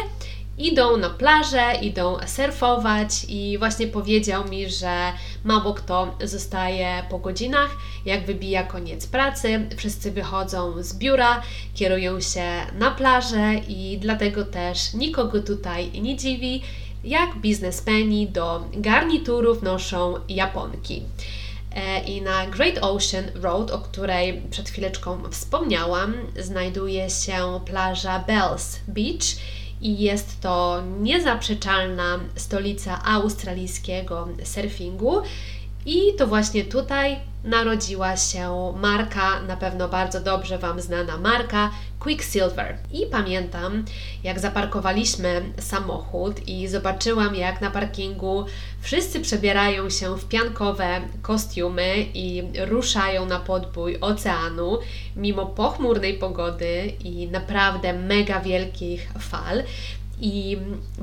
idą 0.57 0.97
na 0.97 1.09
plażę, 1.09 1.73
idą 1.81 2.17
surfować 2.27 3.25
i 3.29 3.57
właśnie 3.57 3.87
powiedział 3.87 4.49
mi, 4.49 4.69
że 4.69 5.11
mało 5.43 5.73
kto 5.73 6.15
zostaje 6.23 7.03
po 7.09 7.19
godzinach, 7.19 7.69
jak 8.05 8.25
wybija 8.25 8.63
koniec 8.63 9.07
pracy, 9.07 9.69
wszyscy 9.77 10.11
wychodzą 10.11 10.83
z 10.83 10.97
biura, 10.97 11.41
kierują 11.73 12.21
się 12.21 12.45
na 12.79 12.91
plażę 12.91 13.53
i 13.67 13.97
dlatego 14.01 14.45
też 14.45 14.93
nikogo 14.93 15.41
tutaj 15.41 16.01
nie 16.01 16.15
dziwi, 16.15 16.61
jak 17.05 17.37
biznesmeni 17.37 18.27
do 18.27 18.63
garniturów 18.73 19.61
noszą 19.61 20.13
japonki. 20.29 21.03
E, 21.75 22.03
I 22.03 22.21
na 22.21 22.47
Great 22.47 22.77
Ocean 22.81 23.25
Road, 23.35 23.71
o 23.71 23.79
której 23.79 24.41
przed 24.51 24.69
chwileczką 24.69 25.19
wspomniałam, 25.31 26.13
znajduje 26.39 27.09
się 27.09 27.59
plaża 27.65 28.19
Bells 28.19 28.79
Beach 28.87 29.25
i 29.81 29.99
jest 29.99 30.41
to 30.41 30.83
niezaprzeczalna 30.99 32.19
stolica 32.35 33.03
australijskiego 33.05 34.27
surfingu. 34.43 35.21
I 35.85 36.13
to 36.17 36.27
właśnie 36.27 36.63
tutaj 36.63 37.19
narodziła 37.45 38.17
się 38.17 38.73
marka, 38.77 39.41
na 39.41 39.57
pewno 39.57 39.87
bardzo 39.87 40.19
dobrze 40.19 40.57
Wam 40.57 40.81
znana 40.81 41.17
marka 41.17 41.71
Quicksilver. 41.99 42.77
I 42.91 43.05
pamiętam, 43.11 43.85
jak 44.23 44.39
zaparkowaliśmy 44.39 45.41
samochód 45.59 46.47
i 46.47 46.67
zobaczyłam, 46.67 47.35
jak 47.35 47.61
na 47.61 47.71
parkingu 47.71 48.45
wszyscy 48.81 49.19
przebierają 49.19 49.89
się 49.89 50.17
w 50.17 50.27
piankowe 50.27 51.01
kostiumy 51.21 52.05
i 52.13 52.43
ruszają 52.65 53.25
na 53.25 53.39
podbój 53.39 53.97
oceanu, 54.01 54.77
mimo 55.15 55.45
pochmurnej 55.45 56.13
pogody 56.13 56.93
i 57.03 57.27
naprawdę 57.27 57.93
mega 57.93 58.39
wielkich 58.39 59.11
fal. 59.19 59.63
I 60.21 60.57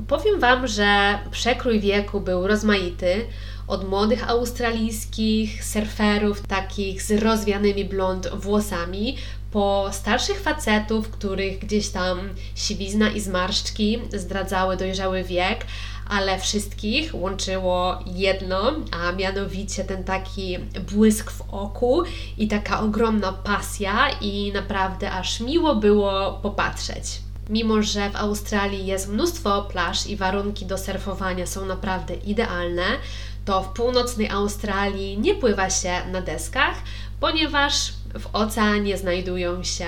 powiem 0.07 0.39
Wam, 0.39 0.67
że 0.67 1.19
przekrój 1.31 1.79
wieku 1.79 2.21
był 2.21 2.47
rozmaity 2.47 3.25
od 3.67 3.89
młodych 3.89 4.29
australijskich 4.29 5.65
surferów, 5.65 6.47
takich 6.47 7.01
z 7.01 7.11
rozwianymi 7.11 7.85
blond 7.85 8.27
włosami, 8.27 9.17
po 9.51 9.89
starszych 9.91 10.41
facetów, 10.41 11.09
których 11.09 11.59
gdzieś 11.59 11.89
tam 11.89 12.19
siwizna 12.55 13.09
i 13.09 13.19
zmarszczki 13.19 13.99
zdradzały 14.13 14.77
dojrzały 14.77 15.23
wiek, 15.23 15.65
ale 16.09 16.39
wszystkich 16.39 17.15
łączyło 17.15 17.99
jedno, 18.05 18.71
a 18.91 19.11
mianowicie 19.11 19.83
ten 19.83 20.03
taki 20.03 20.57
błysk 20.91 21.31
w 21.31 21.41
oku 21.51 22.03
i 22.37 22.47
taka 22.47 22.79
ogromna 22.79 23.33
pasja, 23.33 24.09
i 24.21 24.51
naprawdę 24.53 25.11
aż 25.11 25.39
miło 25.39 25.75
było 25.75 26.39
popatrzeć. 26.41 27.05
Mimo, 27.49 27.81
że 27.81 28.09
w 28.09 28.15
Australii 28.15 28.85
jest 28.85 29.09
mnóstwo 29.09 29.61
plaż 29.61 30.07
i 30.07 30.15
warunki 30.15 30.65
do 30.65 30.77
surfowania 30.77 31.45
są 31.45 31.65
naprawdę 31.65 32.15
idealne, 32.15 32.83
to 33.45 33.63
w 33.63 33.73
północnej 33.73 34.29
Australii 34.29 35.17
nie 35.17 35.35
pływa 35.35 35.69
się 35.69 35.93
na 36.11 36.21
deskach, 36.21 36.75
ponieważ 37.19 37.93
w 38.19 38.35
oceanie 38.35 38.97
znajdują 38.97 39.63
się 39.63 39.87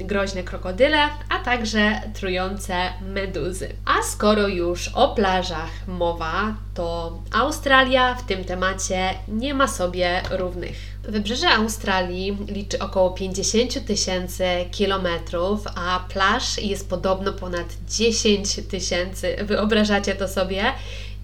groźne 0.00 0.42
krokodyle, 0.42 1.08
a 1.28 1.38
także 1.38 2.00
trujące 2.14 2.74
meduzy. 3.00 3.68
A 3.84 4.02
skoro 4.02 4.48
już 4.48 4.88
o 4.88 5.14
plażach 5.14 5.70
mowa, 5.88 6.54
to 6.74 7.18
Australia 7.32 8.14
w 8.14 8.26
tym 8.26 8.44
temacie 8.44 9.14
nie 9.28 9.54
ma 9.54 9.68
sobie 9.68 10.22
równych. 10.30 10.76
Wybrzeże 11.02 11.48
Australii 11.48 12.38
liczy 12.48 12.78
około 12.78 13.10
50 13.10 13.86
tysięcy 13.86 14.44
kilometrów, 14.70 15.60
a 15.74 16.04
plaż 16.08 16.58
jest 16.58 16.90
podobno 16.90 17.32
ponad 17.32 17.66
10 17.88 18.60
tysięcy. 18.70 19.36
Wyobrażacie 19.44 20.14
to 20.14 20.28
sobie? 20.28 20.64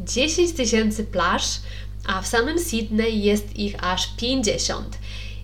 10 0.00 0.52
tysięcy 0.52 1.04
plaż, 1.04 1.60
a 2.06 2.22
w 2.22 2.26
samym 2.26 2.58
Sydney 2.58 3.22
jest 3.22 3.56
ich 3.56 3.84
aż 3.84 4.06
50. 4.16 4.98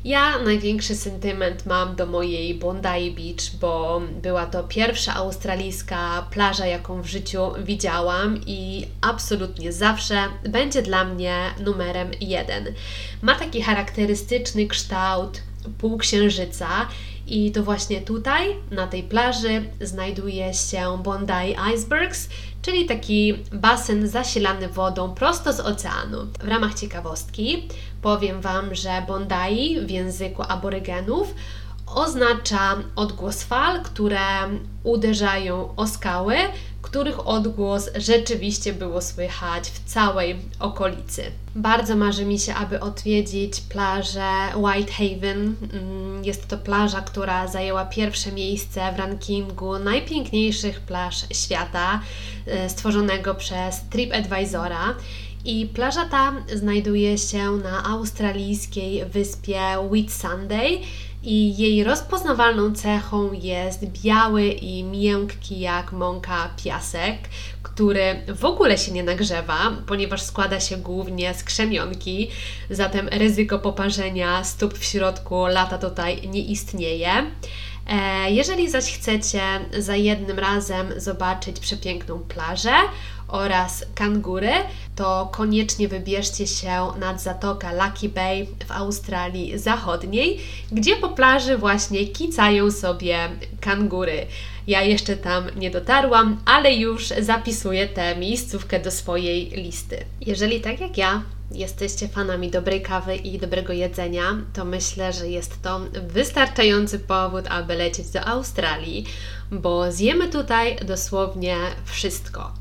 Ja 0.04 0.38
największy 0.38 0.96
sentyment 0.96 1.66
mam 1.66 1.96
do 1.96 2.06
mojej 2.06 2.54
Bondi 2.54 3.10
Beach, 3.10 3.56
bo 3.60 4.02
była 4.22 4.46
to 4.46 4.62
pierwsza 4.64 5.14
australijska 5.14 6.26
plaża, 6.30 6.66
jaką 6.66 7.02
w 7.02 7.06
życiu 7.06 7.40
widziałam 7.64 8.40
i 8.46 8.86
absolutnie 9.00 9.72
zawsze 9.72 10.16
będzie 10.48 10.82
dla 10.82 11.04
mnie 11.04 11.36
numerem 11.60 12.10
jeden. 12.20 12.64
Ma 13.22 13.34
taki 13.34 13.62
charakterystyczny 13.62 14.66
kształt 14.66 15.42
półksiężyca 15.78 16.68
i 17.26 17.52
to 17.52 17.62
właśnie 17.62 18.00
tutaj, 18.00 18.56
na 18.70 18.86
tej 18.86 19.02
plaży, 19.02 19.64
znajduje 19.80 20.54
się 20.54 21.02
Bondi 21.02 21.56
Icebergs, 21.74 22.28
czyli 22.64 22.86
taki 22.86 23.34
basen 23.52 24.08
zasilany 24.08 24.68
wodą 24.68 25.14
prosto 25.14 25.52
z 25.52 25.60
oceanu. 25.60 26.18
W 26.40 26.48
ramach 26.48 26.74
ciekawostki 26.74 27.68
powiem 28.02 28.40
Wam, 28.40 28.74
że 28.74 29.02
Bondi 29.08 29.80
w 29.80 29.90
języku 29.90 30.42
aborygenów 30.48 31.34
oznacza 31.86 32.76
odgłos 32.96 33.42
fal, 33.42 33.82
które 33.82 34.18
uderzają 34.84 35.76
o 35.76 35.86
skały, 35.86 36.36
których 36.84 37.26
odgłos 37.26 37.90
rzeczywiście 37.96 38.72
było 38.72 39.02
słychać 39.02 39.70
w 39.70 39.84
całej 39.84 40.36
okolicy. 40.60 41.22
Bardzo 41.54 41.96
marzy 41.96 42.24
mi 42.24 42.38
się, 42.38 42.54
aby 42.54 42.80
odwiedzić 42.80 43.60
plażę 43.60 44.30
Whitehaven. 44.56 45.56
Mm, 45.72 46.24
jest 46.24 46.48
to 46.48 46.58
plaża, 46.58 47.00
która 47.00 47.46
zajęła 47.48 47.84
pierwsze 47.84 48.32
miejsce 48.32 48.92
w 48.92 48.98
rankingu 48.98 49.78
najpiękniejszych 49.78 50.80
plaż 50.80 51.24
świata, 51.32 52.00
e, 52.46 52.68
stworzonego 52.68 53.34
przez 53.34 53.80
TripAdvisora. 53.90 54.94
I 55.44 55.66
plaża 55.66 56.04
ta 56.04 56.32
znajduje 56.54 57.18
się 57.18 57.50
na 57.50 57.84
australijskiej 57.84 59.04
wyspie 59.04 59.60
Whitsunday 59.90 60.80
i 61.24 61.56
jej 61.56 61.84
rozpoznawalną 61.84 62.74
cechą 62.74 63.32
jest 63.32 63.84
biały 63.84 64.46
i 64.46 64.84
miękki 64.84 65.60
jak 65.60 65.92
mąka 65.92 66.50
piasek, 66.64 67.18
który 67.62 68.22
w 68.34 68.44
ogóle 68.44 68.78
się 68.78 68.92
nie 68.92 69.02
nagrzewa, 69.02 69.72
ponieważ 69.86 70.22
składa 70.22 70.60
się 70.60 70.76
głównie 70.76 71.34
z 71.34 71.44
krzemionki, 71.44 72.30
zatem 72.70 73.08
ryzyko 73.08 73.58
poparzenia 73.58 74.44
stóp 74.44 74.78
w 74.78 74.84
środku 74.84 75.46
lata 75.46 75.78
tutaj 75.78 76.28
nie 76.28 76.40
istnieje. 76.40 77.10
E, 77.86 78.30
jeżeli 78.30 78.70
zaś 78.70 78.92
chcecie 78.92 79.40
za 79.78 79.96
jednym 79.96 80.38
razem 80.38 80.86
zobaczyć 80.96 81.60
przepiękną 81.60 82.18
plażę 82.18 82.72
oraz 83.28 83.84
kangury, 83.94 84.52
to 84.96 85.28
koniecznie 85.32 85.88
wybierzcie 85.88 86.46
się 86.46 86.86
nad 86.98 87.22
zatokę 87.22 87.68
Lucky 87.84 88.08
Bay 88.08 88.46
w 88.66 88.72
Australii 88.72 89.58
Zachodniej, 89.58 90.40
gdzie 90.72 90.96
po 90.96 91.08
plaży 91.08 91.58
właśnie 91.58 92.06
kicają 92.06 92.70
sobie 92.70 93.18
kangury. 93.60 94.26
Ja 94.66 94.82
jeszcze 94.82 95.16
tam 95.16 95.44
nie 95.56 95.70
dotarłam, 95.70 96.40
ale 96.44 96.74
już 96.74 97.08
zapisuję 97.08 97.88
tę 97.88 98.16
miejscówkę 98.16 98.80
do 98.80 98.90
swojej 98.90 99.50
listy. 99.50 100.04
Jeżeli 100.20 100.60
tak 100.60 100.80
jak 100.80 100.98
ja 100.98 101.22
jesteście 101.50 102.08
fanami 102.08 102.50
dobrej 102.50 102.82
kawy 102.82 103.16
i 103.16 103.38
dobrego 103.38 103.72
jedzenia, 103.72 104.22
to 104.52 104.64
myślę, 104.64 105.12
że 105.12 105.28
jest 105.28 105.62
to 105.62 105.80
wystarczający 106.08 106.98
powód, 106.98 107.44
aby 107.48 107.74
lecieć 107.74 108.08
do 108.08 108.24
Australii, 108.24 109.04
bo 109.50 109.92
zjemy 109.92 110.28
tutaj 110.28 110.76
dosłownie 110.76 111.56
wszystko. 111.84 112.52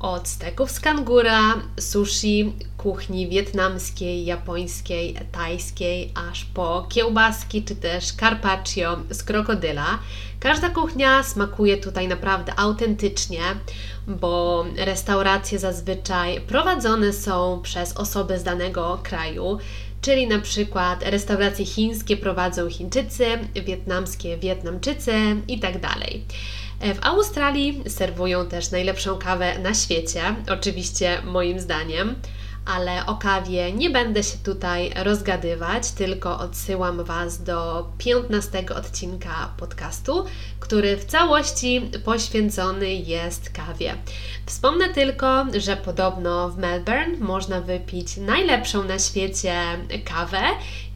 Od 0.00 0.28
steków 0.28 0.70
z 0.70 0.80
kangura, 0.80 1.40
sushi, 1.80 2.52
kuchni 2.76 3.28
wietnamskiej, 3.28 4.24
japońskiej, 4.24 5.16
tajskiej, 5.32 6.12
aż 6.30 6.44
po 6.44 6.86
kiełbaski 6.88 7.64
czy 7.64 7.76
też 7.76 8.12
carpaccio 8.12 8.98
z 9.10 9.22
krokodyla. 9.22 9.98
Każda 10.40 10.70
kuchnia 10.70 11.22
smakuje 11.22 11.76
tutaj 11.76 12.08
naprawdę 12.08 12.52
autentycznie, 12.58 13.40
bo 14.06 14.64
restauracje 14.76 15.58
zazwyczaj 15.58 16.40
prowadzone 16.40 17.12
są 17.12 17.60
przez 17.62 17.96
osoby 17.96 18.38
z 18.38 18.42
danego 18.44 19.00
kraju, 19.02 19.58
czyli 20.00 20.26
na 20.26 20.38
przykład 20.38 21.02
restauracje 21.02 21.66
chińskie 21.66 22.16
prowadzą 22.16 22.70
Chińczycy, 22.70 23.26
wietnamskie 23.54 24.38
Wietnamczycy 24.38 25.12
itd. 25.48 25.88
Tak 26.80 26.96
w 26.96 27.06
Australii 27.06 27.82
serwują 27.88 28.46
też 28.46 28.70
najlepszą 28.70 29.18
kawę 29.18 29.58
na 29.58 29.74
świecie, 29.74 30.22
oczywiście 30.48 31.22
moim 31.24 31.60
zdaniem 31.60 32.14
ale 32.66 33.06
o 33.06 33.14
kawie 33.14 33.72
nie 33.72 33.90
będę 33.90 34.22
się 34.22 34.38
tutaj 34.38 34.92
rozgadywać, 35.04 35.90
tylko 35.90 36.38
odsyłam 36.38 37.04
Was 37.04 37.42
do 37.42 37.88
15 37.98 38.64
odcinka 38.76 39.50
podcastu, 39.56 40.24
który 40.60 40.96
w 40.96 41.04
całości 41.04 41.90
poświęcony 42.04 42.94
jest 42.94 43.50
kawie. 43.50 43.94
Wspomnę 44.46 44.88
tylko, 44.88 45.46
że 45.58 45.76
podobno 45.76 46.48
w 46.48 46.58
Melbourne 46.58 47.18
można 47.18 47.60
wypić 47.60 48.16
najlepszą 48.16 48.84
na 48.84 48.98
świecie 48.98 49.54
kawę 50.04 50.42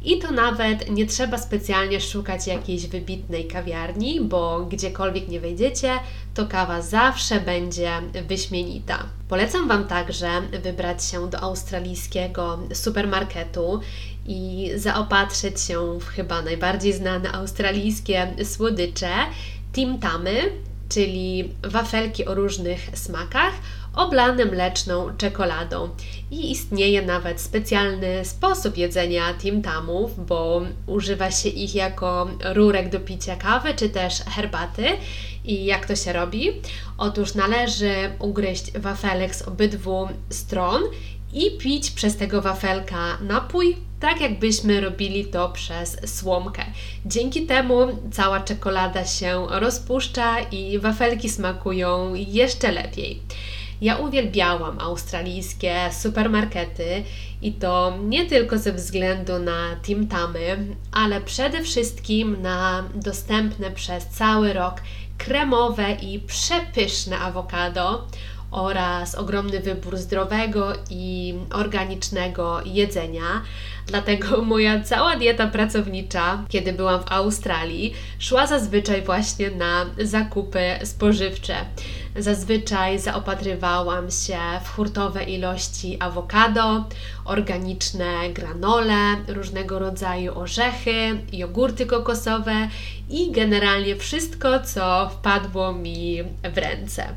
i 0.05 0.19
to 0.19 0.31
nawet 0.31 0.91
nie 0.91 1.07
trzeba 1.07 1.39
specjalnie 1.39 2.01
szukać 2.01 2.47
jakiejś 2.47 2.87
wybitnej 2.87 3.45
kawiarni, 3.45 4.21
bo 4.21 4.61
gdziekolwiek 4.61 5.29
nie 5.29 5.41
wejdziecie, 5.41 5.91
to 6.35 6.47
kawa 6.47 6.83
zawsze 6.83 7.41
będzie 7.41 7.91
wyśmienita. 8.29 9.07
Polecam 9.29 9.69
Wam 9.69 9.85
także 9.85 10.29
wybrać 10.63 11.05
się 11.05 11.31
do 11.31 11.41
australijskiego 11.41 12.59
supermarketu 12.75 13.81
i 14.27 14.71
zaopatrzyć 14.77 15.61
się 15.61 15.99
w 16.01 16.07
chyba 16.07 16.43
najbardziej 16.43 16.93
znane 16.93 17.33
australijskie 17.33 18.35
słodycze 18.45 19.11
Tim 19.73 19.99
Tamy, 19.99 20.53
czyli 20.89 21.55
wafelki 21.63 22.27
o 22.27 22.35
różnych 22.35 22.99
smakach 22.99 23.53
oblane 23.97 24.45
mleczną 24.45 25.17
czekoladą. 25.19 25.89
I 26.31 26.51
istnieje 26.51 27.03
nawet 27.03 27.41
specjalny 27.41 28.25
sposób 28.25 28.77
jedzenia 28.79 29.35
timtamów, 29.35 30.27
bo 30.27 30.63
używa 30.87 31.31
się 31.31 31.49
ich 31.49 31.75
jako 31.75 32.29
rurek 32.55 32.89
do 32.89 33.01
picia 33.01 33.37
kawy 33.37 33.75
czy 33.75 33.89
też 33.89 34.15
herbaty. 34.15 34.85
I 35.45 35.65
jak 35.65 35.87
to 35.87 35.97
się 35.97 36.13
robi? 36.13 36.53
Otóż 36.99 37.35
należy 37.35 37.95
ugryźć 38.19 38.73
wafelek 38.79 39.35
z 39.35 39.43
obydwu 39.43 40.09
stron 40.31 40.83
i 41.33 41.59
pić 41.59 41.91
przez 41.91 42.17
tego 42.17 42.43
wafelka 42.43 43.19
napój, 43.21 43.77
tak 44.01 44.21
jakbyśmy 44.21 44.81
robili 44.81 45.25
to 45.25 45.49
przez 45.49 45.97
słomkę. 46.19 46.63
Dzięki 47.07 47.47
temu 47.47 47.75
cała 48.13 48.41
czekolada 48.41 49.05
się 49.05 49.47
rozpuszcza 49.51 50.41
i 50.41 50.79
wafelki 50.79 51.29
smakują 51.29 52.15
jeszcze 52.15 52.73
lepiej. 52.73 53.23
Ja 53.81 53.97
uwielbiałam 53.97 54.79
australijskie 54.79 55.75
supermarkety 55.93 57.05
i 57.43 57.53
to 57.53 57.99
nie 58.05 58.27
tylko 58.27 58.59
ze 58.59 58.73
względu 58.73 59.39
na 59.39 59.77
Tim 59.83 60.09
Tamy, 60.09 60.67
ale 60.93 61.21
przede 61.21 61.63
wszystkim 61.63 62.43
na 62.43 62.85
dostępne 62.95 63.71
przez 63.71 64.07
cały 64.07 64.53
rok 64.53 64.81
kremowe 65.19 65.93
i 65.93 66.21
przepyszne 66.21 67.19
awokado 67.19 68.07
oraz 68.51 69.15
ogromny 69.15 69.61
wybór 69.61 69.97
zdrowego 69.97 70.73
i 70.91 71.35
organicznego 71.53 72.61
jedzenia. 72.65 73.43
Dlatego 73.87 74.43
moja 74.45 74.81
cała 74.81 75.17
dieta 75.17 75.47
pracownicza, 75.47 76.45
kiedy 76.49 76.73
byłam 76.73 77.01
w 77.01 77.13
Australii, 77.13 77.95
szła 78.19 78.47
zazwyczaj 78.47 79.03
właśnie 79.03 79.51
na 79.51 79.87
zakupy 79.99 80.61
spożywcze. 80.85 81.55
Zazwyczaj 82.17 82.99
zaopatrywałam 82.99 84.11
się 84.11 84.39
w 84.65 84.69
hurtowe 84.69 85.25
ilości 85.25 85.97
awokado, 86.01 86.85
organiczne 87.25 88.31
granole, 88.33 89.17
różnego 89.29 89.79
rodzaju 89.79 90.39
orzechy, 90.39 91.19
jogurty 91.33 91.87
kokosowe 91.87 92.69
i 93.11 93.33
generalnie 93.33 93.97
wszystko, 93.97 94.61
co 94.61 95.11
wpadło 95.13 95.73
mi 95.73 96.23
w 96.55 96.59
ręce. 96.59 97.09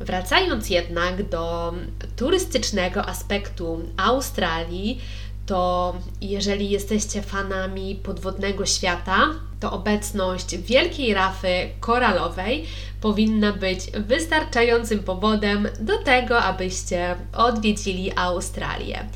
Wracając 0.00 0.70
jednak 0.70 1.28
do 1.28 1.74
turystycznego 2.16 3.06
aspektu 3.06 3.80
Australii, 3.96 5.00
to 5.46 5.94
jeżeli 6.20 6.70
jesteście 6.70 7.22
fanami 7.22 7.94
podwodnego 7.94 8.66
świata, 8.66 9.28
to 9.60 9.72
obecność 9.72 10.58
wielkiej 10.58 11.14
rafy 11.14 11.68
koralowej 11.80 12.66
powinna 13.00 13.52
być 13.52 13.80
wystarczającym 13.90 14.98
powodem 14.98 15.68
do 15.80 15.98
tego, 15.98 16.42
abyście 16.42 17.16
odwiedzili 17.32 18.12
Australię. 18.16 19.08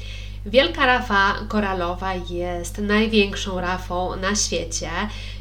Wielka 0.47 0.87
rafa 0.87 1.35
koralowa 1.49 2.15
jest 2.15 2.79
największą 2.79 3.61
rafą 3.61 4.17
na 4.17 4.37
świecie. 4.37 4.91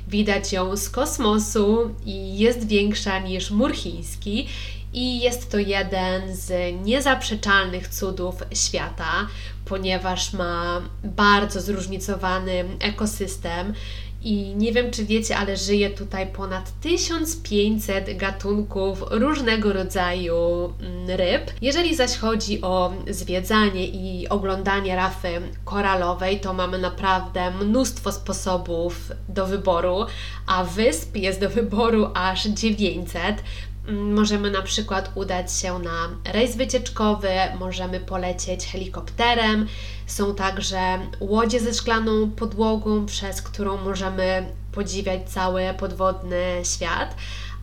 Widać 0.07 0.53
ją 0.53 0.77
z 0.77 0.89
kosmosu 0.89 1.95
i 2.05 2.37
jest 2.37 2.67
większa 2.67 3.19
niż 3.19 3.51
mur 3.51 3.73
chiński 3.75 4.47
i 4.95 5.19
jest 5.19 5.51
to 5.51 5.57
jeden 5.57 6.35
z 6.35 6.75
niezaprzeczalnych 6.85 7.87
cudów 7.87 8.35
świata, 8.53 9.27
ponieważ 9.65 10.33
ma 10.33 10.81
bardzo 11.03 11.61
zróżnicowany 11.61 12.65
ekosystem. 12.79 13.73
I 14.21 14.55
nie 14.55 14.71
wiem, 14.71 14.91
czy 14.91 15.05
wiecie, 15.05 15.37
ale 15.37 15.57
żyje 15.57 15.89
tutaj 15.89 16.27
ponad 16.27 16.71
1500 16.81 18.17
gatunków 18.17 19.03
różnego 19.11 19.73
rodzaju 19.73 20.35
mm, 20.79 21.09
ryb. 21.09 21.51
Jeżeli 21.61 21.95
zaś 21.95 22.17
chodzi 22.17 22.61
o 22.61 22.93
zwiedzanie 23.09 23.87
i 23.87 24.29
oglądanie 24.29 24.95
rafy 24.95 25.41
koralowej, 25.65 26.39
to 26.39 26.53
mamy 26.53 26.77
naprawdę 26.77 27.51
mnóstwo 27.51 28.11
sposobów 28.11 29.11
do 29.29 29.45
wyboru, 29.45 30.05
a 30.47 30.63
wysp 30.63 31.15
jest 31.15 31.39
do 31.39 31.49
wyboru 31.49 32.09
aż 32.13 32.43
900. 32.47 33.43
Mm, 33.87 34.13
możemy 34.13 34.51
na 34.51 34.61
przykład 34.61 35.11
udać 35.15 35.53
się 35.53 35.79
na 35.79 36.09
rejs 36.33 36.55
wycieczkowy, 36.55 37.29
możemy 37.59 37.99
polecieć 37.99 38.65
helikopterem. 38.65 39.67
Są 40.07 40.35
także 40.35 40.99
łodzie 41.19 41.59
ze 41.59 41.73
szklaną 41.73 42.31
podłogą, 42.31 43.05
przez 43.05 43.41
którą 43.41 43.77
możemy 43.77 44.53
podziwiać 44.71 45.29
cały 45.29 45.73
podwodny 45.79 46.61
świat, 46.63 47.15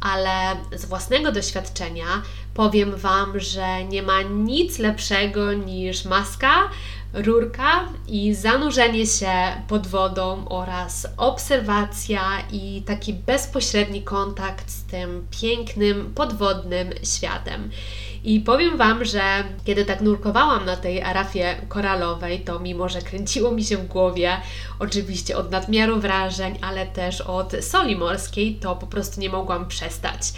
ale 0.03 0.57
z 0.77 0.85
własnego 0.85 1.33
doświadczenia 1.33 2.23
powiem 2.55 2.97
Wam, 2.97 3.41
że 3.41 3.85
nie 3.85 4.03
ma 4.03 4.23
nic 4.23 4.79
lepszego 4.79 5.53
niż 5.53 6.05
maska, 6.05 6.69
rurka 7.13 7.89
i 8.09 8.35
zanurzenie 8.35 9.07
się 9.07 9.33
pod 9.69 9.87
wodą 9.87 10.49
oraz 10.49 11.07
obserwacja 11.17 12.23
i 12.53 12.83
taki 12.87 13.15
bezpośredni 13.15 14.03
kontakt 14.03 14.71
z 14.71 14.85
tym 14.85 15.27
pięknym 15.41 16.15
podwodnym 16.15 16.91
światem. 17.03 17.71
I 18.25 18.41
powiem 18.41 18.77
Wam, 18.77 19.05
że 19.05 19.21
kiedy 19.65 19.85
tak 19.85 20.01
nurkowałam 20.01 20.65
na 20.65 20.77
tej 20.77 21.03
arafie 21.03 21.57
koralowej, 21.69 22.41
to 22.41 22.61
mimo, 22.61 22.89
że 22.89 23.03
kręciło 23.03 23.51
mi 23.51 23.65
się 23.65 23.77
w 23.77 23.87
głowie, 23.87 24.37
oczywiście 24.79 25.37
od 25.37 25.51
nadmiaru 25.51 26.01
wrażeń, 26.01 26.59
ale 26.61 26.87
też 26.87 27.21
od 27.21 27.53
soli 27.61 27.97
morskiej, 27.97 28.55
to 28.55 28.77
po 28.77 28.87
prostu 28.87 29.21
nie 29.21 29.31
mogłam 29.31 29.69
przestać 29.69 30.33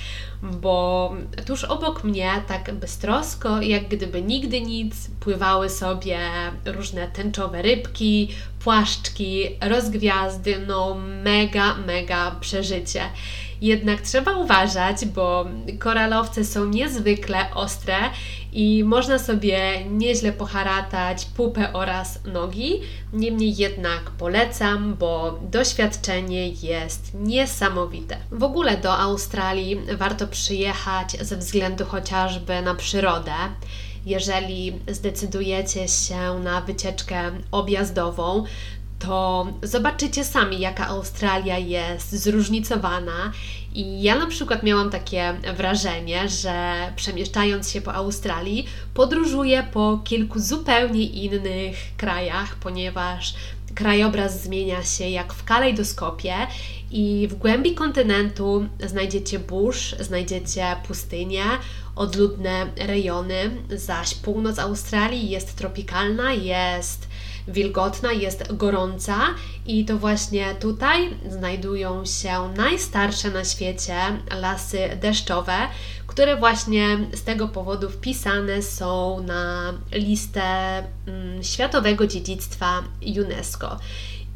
bo 0.53 1.15
tuż 1.47 1.65
obok 1.65 2.05
mnie, 2.05 2.31
tak 2.49 2.75
beztrosko, 2.75 3.63
jak 3.63 3.89
gdyby 3.89 4.23
nigdy 4.23 4.61
nic, 4.61 5.11
pływały 5.21 5.71
sobie 5.71 6.19
różne 6.65 7.09
tęczowe 7.09 7.63
rybki, 7.63 8.29
płaszczki, 8.65 9.49
rozgwiazdy, 9.61 10.65
no 10.67 10.97
mega, 11.23 11.75
mega 11.87 12.37
przeżycie. 12.41 13.01
Jednak 13.61 14.01
trzeba 14.01 14.37
uważać, 14.37 15.07
bo 15.07 15.47
koralowce 15.79 16.45
są 16.45 16.65
niezwykle 16.65 17.55
ostre 17.55 17.97
i 18.53 18.85
można 18.85 19.19
sobie 19.19 19.85
nieźle 19.85 20.33
poharatać 20.33 21.25
pupę 21.25 21.73
oraz 21.73 22.21
nogi. 22.25 22.81
Niemniej 23.13 23.57
jednak 23.57 24.11
polecam, 24.19 24.95
bo 24.95 25.39
doświadczenie 25.51 26.49
jest 26.49 27.15
niesamowite. 27.15 28.17
W 28.31 28.43
ogóle 28.43 28.77
do 28.77 28.99
Australii 28.99 29.81
warto 29.97 30.27
przyjechać 30.27 31.11
ze 31.21 31.37
względu 31.37 31.85
chociażby 31.85 32.63
na 32.63 32.75
przyrodę 32.75 33.33
jeżeli 34.07 34.81
zdecydujecie 34.89 35.89
się 35.89 36.39
na 36.39 36.61
wycieczkę 36.61 37.31
objazdową, 37.51 38.45
to 39.07 39.47
zobaczycie 39.63 40.25
sami, 40.25 40.61
jaka 40.61 40.87
Australia 40.87 41.59
jest 41.59 42.13
zróżnicowana. 42.13 43.33
I 43.75 44.03
ja 44.03 44.19
na 44.19 44.27
przykład 44.27 44.63
miałam 44.63 44.91
takie 44.91 45.35
wrażenie, 45.57 46.29
że 46.29 46.75
przemieszczając 46.97 47.71
się 47.71 47.81
po 47.81 47.95
Australii, 47.95 48.67
podróżuję 48.95 49.67
po 49.73 50.01
kilku 50.05 50.39
zupełnie 50.39 51.05
innych 51.05 51.77
krajach, 51.97 52.57
ponieważ 52.57 53.35
krajobraz 53.75 54.43
zmienia 54.43 54.85
się 54.85 55.09
jak 55.09 55.33
w 55.33 55.45
kalejdoskopie 55.45 56.35
i 56.91 57.29
w 57.31 57.35
głębi 57.35 57.75
kontynentu 57.75 58.67
znajdziecie 58.87 59.39
burz, 59.39 59.97
znajdziecie 60.01 60.77
pustynię, 60.87 61.45
odludne 61.97 62.67
rejony, 62.77 63.51
zaś 63.71 64.15
północ 64.15 64.59
Australii 64.59 65.31
jest 65.31 65.57
tropikalna, 65.57 66.33
jest 66.33 67.09
wilgotna, 67.49 68.13
jest 68.13 68.57
gorąca 68.57 69.19
i 69.67 69.85
to 69.85 69.99
właśnie 69.99 70.55
tutaj 70.55 71.11
znajdują 71.31 72.05
się 72.05 72.53
najstarsze 72.57 73.31
na 73.31 73.45
świecie 73.45 73.97
lasy 74.41 74.79
deszczowe, 75.01 75.57
które 76.07 76.37
właśnie 76.37 76.99
z 77.13 77.23
tego 77.23 77.49
powodu 77.49 77.91
wpisane 77.91 78.63
są 78.63 79.23
na 79.23 79.75
listę 79.93 80.43
mm, 81.07 81.43
Światowego 81.43 82.07
Dziedzictwa 82.07 82.83
UNESCO. 83.17 83.79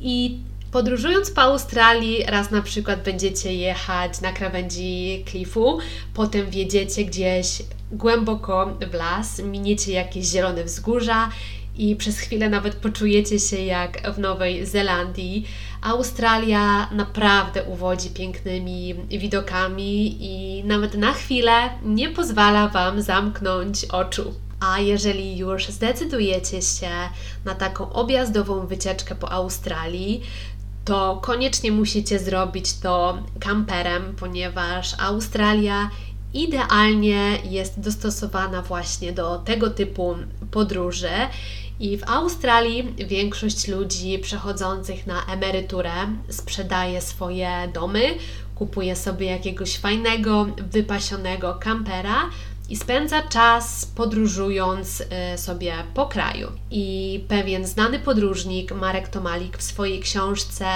I 0.01 0.39
Podróżując 0.73 1.31
po 1.31 1.43
Australii, 1.43 2.25
raz 2.27 2.51
na 2.51 2.63
przykład 2.63 3.03
będziecie 3.03 3.55
jechać 3.55 4.21
na 4.21 4.33
krawędzi 4.33 5.25
klifu, 5.27 5.79
potem 6.15 6.51
wjedziecie 6.51 7.05
gdzieś 7.05 7.63
głęboko 7.93 8.77
w 8.91 8.95
las, 8.95 9.39
miniecie 9.39 9.93
jakieś 9.93 10.27
zielone 10.27 10.65
wzgórza 10.65 11.31
i 11.79 11.97
przez 11.97 12.19
chwilę 12.19 12.49
nawet 12.49 12.75
poczujecie 12.75 13.39
się 13.39 13.57
jak 13.57 14.13
w 14.15 14.19
Nowej 14.19 14.67
Zelandii. 14.67 15.49
Australia 15.83 16.89
naprawdę 16.93 17.65
uwodzi 17.65 18.11
pięknymi 18.11 18.95
widokami 19.09 20.17
i 20.21 20.65
nawet 20.65 20.95
na 20.95 21.13
chwilę 21.13 21.71
nie 21.85 22.09
pozwala 22.09 22.69
Wam 22.69 23.03
zamknąć 23.03 23.85
oczu. 23.85 24.35
A 24.61 24.81
jeżeli 24.81 25.37
już 25.39 25.67
zdecydujecie 25.67 26.63
się 26.63 26.91
na 27.45 27.55
taką 27.55 27.93
objazdową 27.93 28.67
wycieczkę 28.67 29.15
po 29.15 29.33
Australii, 29.33 30.23
to 30.85 31.19
koniecznie 31.23 31.73
musicie 31.73 32.19
zrobić 32.19 32.79
to 32.79 33.19
kamperem, 33.41 34.15
ponieważ 34.21 34.95
Australia 35.01 35.91
idealnie 36.35 37.39
jest 37.45 37.81
dostosowana 37.81 38.63
właśnie 38.63 39.13
do 39.13 39.39
tego 39.39 39.71
typu 39.71 40.17
podróży. 40.51 41.11
I 41.81 41.99
w 41.99 42.05
Australii 42.05 42.95
większość 43.07 43.69
ludzi 43.69 44.19
przechodzących 44.19 45.07
na 45.07 45.25
emeryturę 45.25 45.93
sprzedaje 46.29 47.01
swoje 47.01 47.71
domy, 47.75 48.03
kupuje 48.55 48.97
sobie 48.97 49.27
jakiegoś 49.27 49.77
fajnego, 49.77 50.47
wypasionego 50.71 51.55
kampera 51.55 52.31
i 52.69 52.77
spędza 52.77 53.23
czas 53.23 53.87
podróżując 53.87 55.01
y, 55.01 55.39
sobie 55.39 55.75
po 55.95 56.07
kraju. 56.07 56.49
I 56.71 57.25
pewien 57.29 57.67
znany 57.67 57.99
podróżnik, 57.99 58.73
Marek 58.73 59.09
Tomalik, 59.09 59.59
w 59.59 59.63
swojej 59.63 60.01
książce 60.01 60.67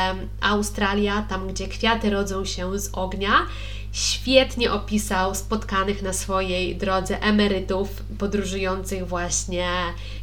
Australia, 0.40 1.26
tam 1.28 1.48
gdzie 1.48 1.68
kwiaty 1.68 2.10
rodzą 2.10 2.44
się 2.44 2.78
z 2.78 2.90
ognia, 2.92 3.46
świetnie 3.92 4.72
opisał 4.72 5.34
spotkanych 5.34 6.02
na 6.02 6.12
swojej 6.12 6.76
drodze 6.76 7.22
emerytów 7.22 7.88
podróżujących 8.18 9.08
właśnie 9.08 9.68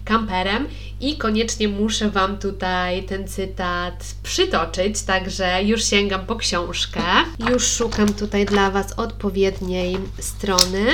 kamperem 0.05 0.67
i 1.01 1.17
koniecznie 1.17 1.67
muszę 1.67 2.09
Wam 2.09 2.37
tutaj 2.37 3.03
ten 3.03 3.27
cytat 3.27 4.15
przytoczyć, 4.23 5.01
także 5.01 5.63
już 5.63 5.83
sięgam 5.83 6.25
po 6.25 6.35
książkę. 6.35 7.01
Już 7.51 7.67
szukam 7.67 8.13
tutaj 8.13 8.45
dla 8.45 8.71
Was 8.71 8.93
odpowiedniej 8.93 9.97
strony 10.19 10.85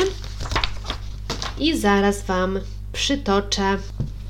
i 1.60 1.78
zaraz 1.78 2.24
Wam 2.26 2.60
przytoczę 2.94 3.78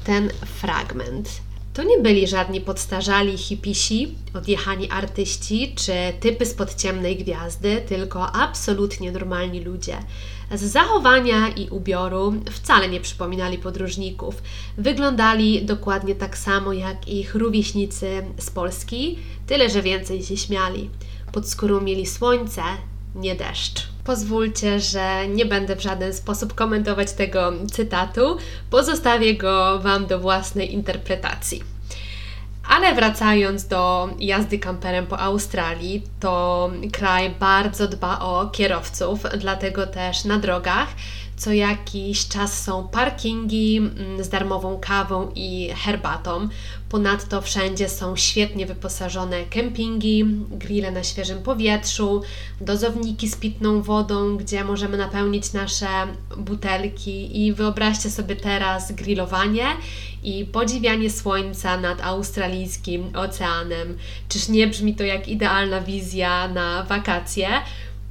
ten 0.03 0.29
fragment. 0.61 1.44
To 1.75 1.83
nie 1.83 1.99
byli 1.99 2.27
żadni 2.27 2.61
podstarzali 2.61 3.37
hipisi, 3.37 4.15
odjechani 4.33 4.89
artyści 4.89 5.75
czy 5.75 5.93
typy 6.19 6.45
spod 6.45 6.75
ciemnej 6.75 7.17
gwiazdy, 7.17 7.81
tylko 7.87 8.31
absolutnie 8.35 9.11
normalni 9.11 9.59
ludzie. 9.61 9.97
Z 10.51 10.63
zachowania 10.63 11.49
i 11.49 11.69
ubioru 11.69 12.33
wcale 12.51 12.89
nie 12.89 13.01
przypominali 13.01 13.57
podróżników. 13.57 14.41
Wyglądali 14.77 15.65
dokładnie 15.65 16.15
tak 16.15 16.37
samo 16.37 16.73
jak 16.73 17.07
ich 17.07 17.35
rówieśnicy 17.35 18.23
z 18.37 18.49
Polski, 18.49 19.19
tyle 19.47 19.69
że 19.69 19.81
więcej 19.81 20.23
się 20.23 20.37
śmiali. 20.37 20.89
Pod 21.31 21.49
skórą 21.49 21.81
mieli 21.81 22.05
słońce, 22.05 22.61
nie 23.15 23.35
deszcz. 23.35 23.87
Pozwólcie, 24.03 24.79
że 24.79 25.27
nie 25.27 25.45
będę 25.45 25.75
w 25.75 25.81
żaden 25.81 26.13
sposób 26.13 26.53
komentować 26.53 27.11
tego 27.11 27.53
cytatu, 27.71 28.37
pozostawię 28.69 29.37
go 29.37 29.79
Wam 29.79 30.05
do 30.05 30.19
własnej 30.19 30.73
interpretacji. 30.73 31.63
Ale 32.69 32.95
wracając 32.95 33.67
do 33.67 34.09
jazdy 34.19 34.59
kamperem 34.59 35.07
po 35.07 35.19
Australii, 35.19 36.03
to 36.19 36.71
kraj 36.91 37.29
bardzo 37.29 37.87
dba 37.87 38.19
o 38.19 38.49
kierowców, 38.49 39.19
dlatego 39.37 39.87
też 39.87 40.25
na 40.25 40.37
drogach 40.37 40.87
co 41.37 41.53
jakiś 41.53 42.27
czas 42.27 42.63
są 42.63 42.87
parkingi 42.87 43.77
mm, 43.77 44.23
z 44.23 44.29
darmową 44.29 44.79
kawą 44.79 45.31
i 45.35 45.69
herbatą. 45.75 46.49
Ponadto 46.89 47.41
wszędzie 47.41 47.89
są 47.89 48.15
świetnie 48.15 48.65
wyposażone 48.65 49.43
kempingi, 49.45 50.25
grille 50.51 50.91
na 50.91 51.03
świeżym 51.03 51.43
powietrzu, 51.43 52.21
dozowniki 52.61 53.29
z 53.29 53.35
pitną 53.35 53.81
wodą, 53.81 54.37
gdzie 54.37 54.63
możemy 54.63 54.97
napełnić 54.97 55.53
nasze 55.53 55.87
butelki 56.37 57.45
i 57.45 57.53
wyobraźcie 57.53 58.09
sobie 58.09 58.35
teraz 58.35 58.91
grillowanie 58.91 59.65
i 60.23 60.45
podziwianie 60.45 61.09
słońca 61.09 61.77
nad 61.77 62.01
australijskim 62.01 63.15
oceanem. 63.15 63.97
Czyż 64.29 64.47
nie 64.47 64.67
brzmi 64.67 64.95
to 64.95 65.03
jak 65.03 65.27
idealna 65.27 65.81
wizja 65.81 66.47
na 66.47 66.83
wakacje? 66.83 67.49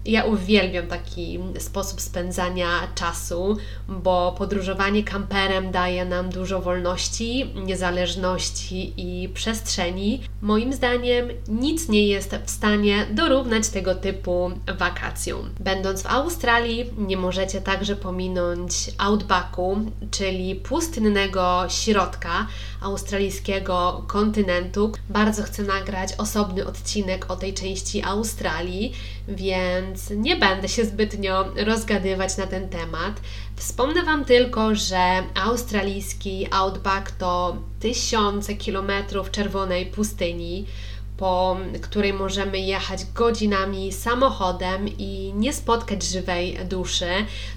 Ja 0.07 0.25
uwielbiam 0.25 0.87
taki 0.87 1.39
sposób 1.59 2.01
spędzania 2.01 2.69
czasu, 2.95 3.57
bo 3.89 4.35
podróżowanie 4.39 5.03
kamperem 5.05 5.71
daje 5.71 6.05
nam 6.05 6.31
dużo 6.31 6.61
wolności, 6.61 7.55
niezależności 7.55 8.93
i 8.97 9.29
przestrzeni. 9.29 10.21
Moim 10.43 10.73
zdaniem 10.73 11.29
nic 11.49 11.89
nie 11.89 12.07
jest 12.07 12.37
w 12.45 12.51
stanie 12.51 13.07
dorównać 13.11 13.69
tego 13.69 13.95
typu 13.95 14.51
wakacjom. 14.79 15.51
Będąc 15.61 16.03
w 16.03 16.07
Australii, 16.07 16.91
nie 16.99 17.17
możecie 17.17 17.61
także 17.61 17.97
pominąć 17.97 18.91
outbacku, 18.99 19.79
czyli 20.11 20.55
pustynnego 20.55 21.65
środka 21.69 22.47
australijskiego 22.83 24.05
kontynentu. 24.07 24.93
Bardzo 25.09 25.43
chcę 25.43 25.63
nagrać 25.63 26.13
osobny 26.19 26.67
odcinek 26.67 27.31
o 27.31 27.37
tej 27.37 27.55
części 27.55 28.03
Australii, 28.03 28.93
więc 29.29 29.94
nie 30.17 30.37
będę 30.37 30.69
się 30.69 30.85
zbytnio 30.85 31.45
rozgadywać 31.57 32.37
na 32.37 32.47
ten 32.47 32.69
temat. 32.69 33.21
Wspomnę 33.57 34.03
Wam 34.03 34.25
tylko, 34.25 34.75
że 34.75 35.23
australijski 35.35 36.49
outback 36.51 37.11
to 37.11 37.57
tysiące 37.81 38.55
kilometrów 38.55 39.31
czerwonej 39.31 39.87
pustyni, 39.87 40.67
po 41.17 41.57
której 41.83 42.13
możemy 42.13 42.59
jechać 42.59 43.01
godzinami 43.15 43.93
samochodem 43.93 44.89
i 44.99 45.33
nie 45.37 45.53
spotkać 45.53 46.03
żywej 46.03 46.59
duszy. 46.69 47.09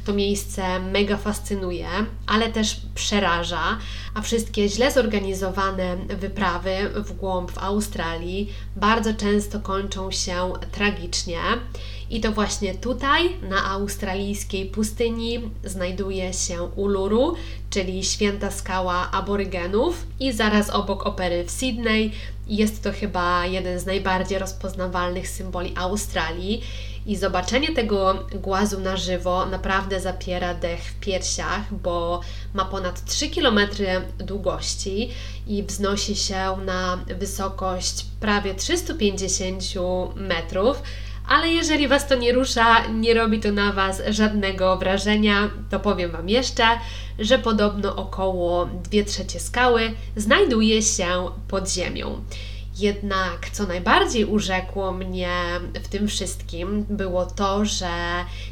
To 0.06 0.14
miejsce 0.14 0.80
mega 0.80 1.18
fascynuje, 1.18 1.88
ale 2.28 2.50
też 2.50 2.82
przeraża, 2.96 3.78
a 4.14 4.22
wszystkie 4.22 4.70
źle 4.70 4.92
zorganizowane 4.92 5.98
wyprawy 5.98 6.90
w 6.96 7.12
głąb 7.12 7.52
w 7.52 7.58
Australii 7.58 8.54
bardzo 8.76 9.14
często 9.14 9.60
kończą 9.60 10.12
się 10.12 10.54
tragicznie. 10.72 11.40
I 12.10 12.22
to 12.22 12.32
właśnie 12.32 12.76
tutaj, 12.76 13.36
na 13.50 13.66
australijskiej 13.66 14.66
pustyni, 14.66 15.52
znajduje 15.64 16.34
się 16.34 16.64
Uluru, 16.64 17.36
czyli 17.70 18.04
święta 18.04 18.52
skała 18.52 19.12
aborygenów, 19.12 20.08
i 20.20 20.34
zaraz 20.34 20.70
obok 20.70 21.06
opery 21.06 21.44
w 21.44 21.52
Sydney 21.52 22.12
jest 22.48 22.84
to 22.84 22.92
chyba 22.92 23.46
jeden 23.46 23.80
z 23.80 23.86
najbardziej 23.86 24.40
rozpoznawalnych 24.40 25.30
symboli 25.30 25.74
Australii. 25.76 26.64
I 27.06 27.16
zobaczenie 27.16 27.74
tego 27.74 28.26
głazu 28.36 28.80
na 28.80 28.98
żywo 28.98 29.46
naprawdę 29.46 30.00
zapiera 30.00 30.54
dech 30.54 30.84
w 30.84 31.00
piersiach, 31.00 31.74
bo 31.74 32.22
ma 32.54 32.66
ponad 32.66 33.06
3 33.06 33.30
km 33.30 33.60
długości 34.18 35.10
i 35.48 35.64
wznosi 35.64 36.16
się 36.16 36.58
na 36.66 37.06
wysokość 37.20 38.06
prawie 38.20 38.56
350 38.56 39.64
metrów 40.16 40.82
ale 41.28 41.50
jeżeli 41.50 41.88
Was 41.88 42.08
to 42.08 42.16
nie 42.16 42.34
rusza, 42.34 42.88
nie 42.88 43.14
robi 43.14 43.40
to 43.40 43.52
na 43.52 43.74
Was 43.74 44.02
żadnego 44.10 44.78
wrażenia, 44.78 45.50
to 45.70 45.80
powiem 45.80 46.12
Wam 46.12 46.30
jeszcze, 46.30 46.64
że 47.20 47.40
podobno 47.40 47.96
około 47.96 48.66
2 48.66 49.04
trzecie 49.06 49.40
skały 49.40 49.92
znajduje 50.16 50.82
się 50.82 51.08
pod 51.48 51.70
ziemią. 51.70 52.22
Jednak 52.78 53.50
co 53.52 53.68
najbardziej 53.68 54.26
urzekło 54.26 54.92
mnie 54.92 55.30
w 55.84 55.88
tym 55.88 56.08
wszystkim 56.08 56.86
było 56.90 57.26
to, 57.26 57.66
że 57.66 57.90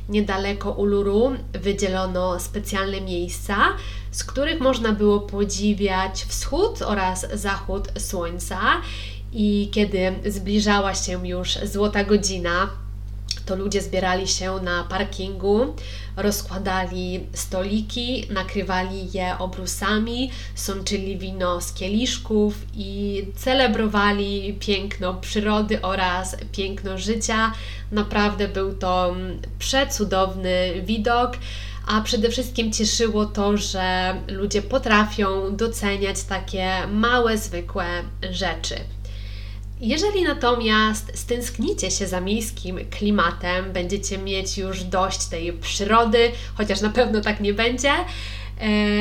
niedaleko 0.09 0.71
Uluru 0.71 1.31
wydzielono 1.53 2.39
specjalne 2.39 3.01
miejsca, 3.01 3.57
z 4.11 4.23
których 4.23 4.59
można 4.59 4.91
było 4.91 5.19
podziwiać 5.19 6.25
wschód 6.27 6.81
oraz 6.81 7.27
zachód 7.33 7.87
słońca 7.97 8.59
i 9.35 9.69
kiedy 9.71 10.13
zbliżała 10.25 10.95
się 10.95 11.27
już 11.27 11.57
złota 11.63 12.03
godzina, 12.03 12.69
to 13.45 13.55
ludzie 13.55 13.81
zbierali 13.81 14.27
się 14.27 14.51
na 14.55 14.83
parkingu, 14.83 15.75
rozkładali 16.17 17.25
stoliki, 17.33 18.27
nakrywali 18.29 19.11
je 19.13 19.37
obrusami, 19.39 20.31
sączyli 20.55 21.17
wino 21.17 21.61
z 21.61 21.73
kieliszków 21.73 22.53
i 22.73 23.21
celebrowali 23.35 24.57
piękno 24.59 25.13
przyrody 25.13 25.81
oraz 25.81 26.37
piękno 26.51 26.97
życia. 26.97 27.51
Naprawdę 27.91 28.47
był 28.47 28.73
to 28.73 29.15
przecudowny 29.59 30.81
widok. 30.85 31.37
A 31.87 32.01
przede 32.01 32.29
wszystkim 32.29 32.71
cieszyło 32.71 33.25
to, 33.25 33.57
że 33.57 34.15
ludzie 34.27 34.61
potrafią 34.61 35.55
doceniać 35.55 36.23
takie 36.23 36.87
małe, 36.87 37.37
zwykłe 37.37 37.85
rzeczy. 38.31 38.75
Jeżeli 39.81 40.23
natomiast 40.23 41.11
stęsknicie 41.15 41.91
się 41.91 42.07
za 42.07 42.21
miejskim 42.21 42.79
klimatem, 42.89 43.73
będziecie 43.73 44.17
mieć 44.17 44.57
już 44.57 44.83
dość 44.83 45.25
tej 45.25 45.53
przyrody, 45.53 46.31
chociaż 46.55 46.81
na 46.81 46.89
pewno 46.89 47.21
tak 47.21 47.39
nie 47.39 47.53
będzie, 47.53 47.91
e, 47.91 48.05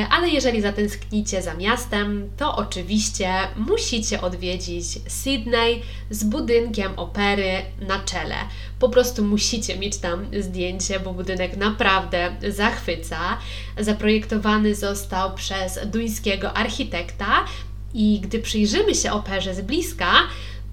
ale 0.09 0.29
jeżeli 0.29 0.61
zatęsknicie 0.61 1.41
za 1.41 1.53
miastem, 1.53 2.29
to 2.37 2.55
oczywiście 2.55 3.33
musicie 3.57 4.21
odwiedzić 4.21 4.85
Sydney 5.07 5.81
z 6.09 6.23
budynkiem 6.23 6.99
opery 6.99 7.51
na 7.87 7.99
czele. 7.99 8.35
Po 8.79 8.89
prostu 8.89 9.23
musicie 9.23 9.77
mieć 9.77 9.97
tam 9.97 10.25
zdjęcie, 10.39 10.99
bo 10.99 11.13
budynek 11.13 11.57
naprawdę 11.57 12.35
zachwyca. 12.49 13.37
Zaprojektowany 13.79 14.75
został 14.75 15.33
przez 15.33 15.79
duńskiego 15.85 16.53
architekta 16.53 17.45
i 17.93 18.19
gdy 18.19 18.39
przyjrzymy 18.39 18.95
się 18.95 19.11
operze 19.11 19.55
z 19.55 19.61
bliska, 19.61 20.11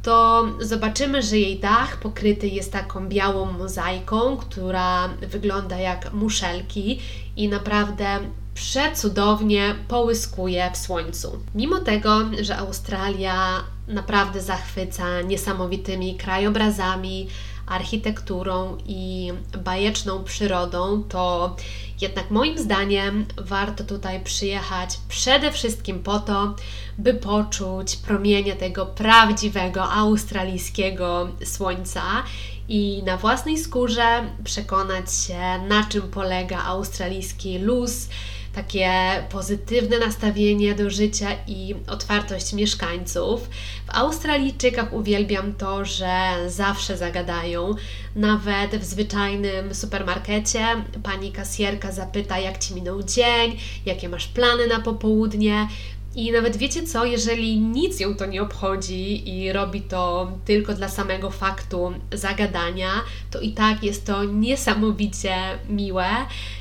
to 0.03 0.49
zobaczymy, 0.61 1.23
że 1.23 1.39
jej 1.39 1.61
dach 1.61 1.97
pokryty 1.97 2.49
jest 2.49 2.73
taką 2.73 3.09
białą 3.09 3.53
mozaiką, 3.53 4.37
która 4.37 5.09
wygląda 5.09 5.77
jak 5.77 6.13
muszelki 6.13 7.01
i 7.37 7.49
naprawdę 7.49 8.19
przecudownie 8.55 9.75
połyskuje 9.89 10.71
w 10.75 10.77
słońcu. 10.77 11.39
Mimo 11.55 11.79
tego, 11.79 12.21
że 12.41 12.57
Australia 12.57 13.65
naprawdę 13.89 14.41
zachwyca 14.41 15.21
niesamowitymi 15.21 16.17
krajobrazami, 16.17 17.29
architekturą 17.67 18.79
i 18.87 19.33
bajeczną 19.65 20.25
przyrodą, 20.25 21.03
to 21.03 21.57
jednak 22.01 22.31
moim 22.31 22.59
zdaniem 22.59 23.27
warto 23.37 23.85
tutaj 23.85 24.25
przyjechać 24.25 24.99
przede 25.09 25.53
wszystkim 25.53 26.03
po 26.03 26.19
to, 26.19 26.55
by 26.99 27.15
poczuć 27.15 27.97
promienie 27.97 28.57
tego 28.57 28.87
prawdziwego 28.87 29.93
australijskiego 29.93 31.29
słońca 31.45 32.03
i 32.69 33.03
na 33.07 33.17
własnej 33.17 33.59
skórze 33.59 34.25
przekonać 34.45 35.15
się, 35.15 35.59
na 35.69 35.85
czym 35.89 36.03
polega 36.03 36.65
australijski 36.65 37.59
luz 37.59 38.09
takie 38.55 38.91
pozytywne 39.31 39.99
nastawienie 39.99 40.75
do 40.75 40.91
życia 40.91 41.29
i 41.47 41.75
otwartość 41.87 42.53
mieszkańców. 42.53 43.49
W 43.87 43.97
Australijczykach 43.97 44.93
uwielbiam 44.93 45.55
to, 45.55 45.85
że 45.85 46.35
zawsze 46.47 46.97
zagadają. 46.97 47.75
Nawet 48.17 48.77
w 48.77 48.85
zwyczajnym 48.85 49.75
supermarkecie 49.75 50.67
pani 51.03 51.33
kasjerka 51.33 51.93
zapyta, 51.93 52.39
jak 52.39 52.59
ci 52.59 52.75
minął 52.75 53.03
dzień, 53.03 53.59
jakie 53.87 54.09
masz 54.09 54.27
plany 54.27 54.67
na 54.67 54.81
popołudnie. 54.81 55.69
I 56.15 56.33
nawet 56.33 56.57
wiecie 56.57 56.83
co, 56.83 57.05
jeżeli 57.05 57.61
nic 57.61 58.01
ją 58.01 58.15
to 58.15 58.27
nie 58.27 58.43
obchodzi 58.43 59.29
i 59.39 59.53
robi 59.53 59.81
to 59.81 60.33
tylko 60.45 60.75
dla 60.75 60.89
samego 60.89 61.31
faktu 61.31 61.95
zagadania, 62.13 62.91
to 63.31 63.41
i 63.41 63.53
tak 63.53 63.83
jest 63.83 64.07
to 64.07 64.25
niesamowicie 64.25 65.35
miłe. 65.69 66.07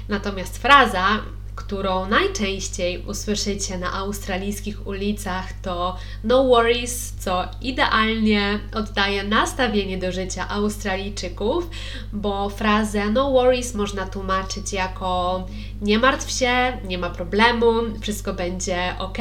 Natomiast 0.09 0.57
fraza 0.57 1.19
którą 1.63 2.09
najczęściej 2.09 3.05
usłyszycie 3.07 3.77
na 3.77 3.93
australijskich 3.93 4.87
ulicach, 4.87 5.53
to 5.61 5.97
No 6.23 6.43
Worries, 6.43 7.13
co 7.19 7.45
idealnie 7.61 8.59
oddaje 8.73 9.23
nastawienie 9.23 9.97
do 9.97 10.11
życia 10.11 10.49
Australijczyków, 10.49 11.69
bo 12.13 12.49
frazę 12.49 13.09
No 13.09 13.31
Worries 13.31 13.73
można 13.75 14.05
tłumaczyć 14.05 14.73
jako 14.73 15.45
nie 15.81 15.99
martw 15.99 16.31
się, 16.31 16.77
nie 16.87 16.97
ma 16.97 17.09
problemu, 17.09 17.73
wszystko 18.01 18.33
będzie 18.33 18.95
ok. 18.99 19.17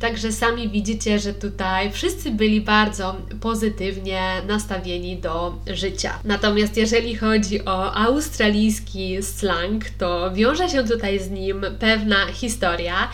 Także 0.00 0.32
sami 0.32 0.68
widzicie, 0.68 1.18
że 1.18 1.34
tutaj 1.34 1.92
wszyscy 1.92 2.30
byli 2.30 2.60
bardzo 2.60 3.16
pozytywnie 3.40 4.22
nastawieni 4.46 5.16
do 5.16 5.54
życia. 5.66 6.18
Natomiast 6.24 6.76
jeżeli 6.76 7.16
chodzi 7.16 7.64
o 7.64 7.94
australijski 7.94 9.22
slang, 9.22 9.84
to 9.98 10.30
wiąże 10.34 10.68
się 10.68 10.84
tutaj 10.84 11.18
z 11.18 11.30
nim 11.30 11.64
pewna 11.80 12.26
historia. 12.26 13.08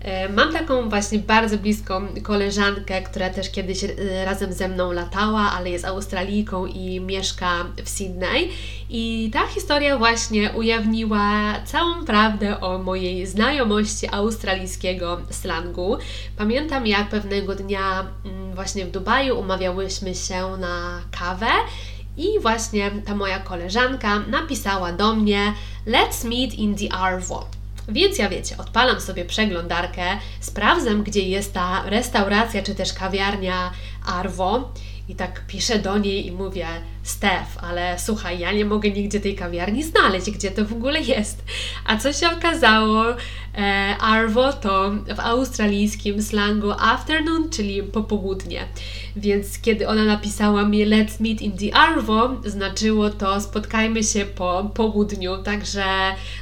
E, 0.00 0.28
mam 0.28 0.52
taką 0.52 0.88
właśnie 0.88 1.18
bardzo 1.18 1.58
bliską 1.58 2.06
koleżankę, 2.22 3.02
która 3.02 3.30
też 3.30 3.50
kiedyś 3.50 3.84
e, 3.84 3.88
razem 4.24 4.52
ze 4.52 4.68
mną 4.68 4.92
latała, 4.92 5.40
ale 5.40 5.70
jest 5.70 5.84
Australijką 5.84 6.66
i 6.66 7.00
mieszka 7.00 7.64
w 7.84 7.88
Sydney. 7.88 8.48
I 8.90 9.30
ta 9.32 9.46
historia 9.46 9.98
właśnie 9.98 10.50
ujawniła 10.50 11.54
całą 11.64 12.04
prawdę 12.04 12.60
o 12.60 12.78
mojej 12.78 13.26
znajomości 13.26 14.08
australijskiego 14.12 15.20
slangu. 15.30 15.96
Pamiętam, 16.36 16.86
jak 16.86 17.08
pewnego 17.08 17.54
dnia 17.54 18.06
mm, 18.24 18.54
właśnie 18.54 18.86
w 18.86 18.90
Dubaju 18.90 19.38
umawiałyśmy 19.40 20.14
się 20.14 20.56
na 20.60 21.00
kawę. 21.18 21.50
I 22.16 22.40
właśnie 22.40 22.90
ta 22.90 23.14
moja 23.14 23.38
koleżanka 23.38 24.18
napisała 24.18 24.92
do 24.92 25.14
mnie 25.14 25.54
Let's 25.86 26.28
meet 26.28 26.54
in 26.54 26.76
the 26.76 26.92
Arvo. 26.92 27.57
Więc 27.88 28.18
ja 28.18 28.28
wiecie, 28.28 28.56
odpalam 28.58 29.00
sobie 29.00 29.24
przeglądarkę, 29.24 30.02
sprawdzam, 30.40 31.02
gdzie 31.02 31.22
jest 31.22 31.54
ta 31.54 31.82
restauracja 31.86 32.62
czy 32.62 32.74
też 32.74 32.92
kawiarnia 32.92 33.70
Arvo 34.06 34.72
i 35.08 35.14
tak 35.14 35.46
piszę 35.46 35.78
do 35.78 35.98
niej 35.98 36.26
i 36.26 36.32
mówię: 36.32 36.66
Stef, 37.02 37.58
ale 37.62 37.98
słuchaj, 37.98 38.38
ja 38.38 38.52
nie 38.52 38.64
mogę 38.64 38.90
nigdzie 38.90 39.20
tej 39.20 39.34
kawiarni 39.34 39.84
znaleźć, 39.84 40.30
gdzie 40.30 40.50
to 40.50 40.64
w 40.64 40.72
ogóle 40.72 41.00
jest. 41.00 41.44
A 41.86 41.96
co 41.96 42.12
się 42.12 42.30
okazało? 42.30 43.04
E, 43.58 43.96
Arvo 44.00 44.52
to 44.52 44.90
w 44.90 45.20
australijskim 45.20 46.22
slangu 46.22 46.70
afternoon, 46.70 47.50
czyli 47.50 47.82
popołudnie. 47.82 48.64
Więc 49.16 49.60
kiedy 49.60 49.88
ona 49.88 50.04
napisała 50.04 50.64
mi 50.64 50.86
Let's 50.86 51.20
meet 51.20 51.42
in 51.42 51.52
the 51.52 51.74
Arvo, 51.74 52.30
znaczyło 52.44 53.10
to 53.10 53.40
spotkajmy 53.40 54.04
się 54.04 54.24
po 54.24 54.70
południu. 54.74 55.42
Także 55.42 55.84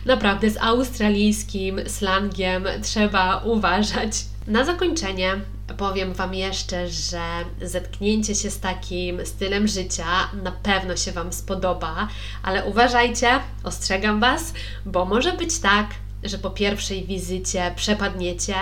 naprawdę 0.05 0.50
z 0.50 0.57
australijskim 0.57 1.81
slangiem 1.87 2.64
trzeba 2.83 3.37
uważać. 3.44 4.12
Na 4.46 4.64
zakończenie 4.64 5.40
powiem 5.74 6.14
Wam 6.14 6.35
jeszcze, 6.35 6.88
że 6.88 7.20
zetknięcie 7.62 8.35
się 8.35 8.50
z 8.50 8.61
takim 8.61 9.26
stylem 9.26 9.68
życia 9.68 10.05
na 10.42 10.52
pewno 10.52 10.96
się 10.96 11.12
Wam 11.12 11.33
spodoba, 11.33 12.09
ale 12.42 12.64
uważajcie, 12.64 13.29
ostrzegam 13.64 14.20
Was, 14.20 14.52
bo 14.87 15.05
może 15.05 15.33
być 15.33 15.59
tak, 15.59 15.87
że 16.24 16.38
po 16.38 16.50
pierwszej 16.50 17.05
wizycie 17.05 17.72
przepadniecie 17.76 18.55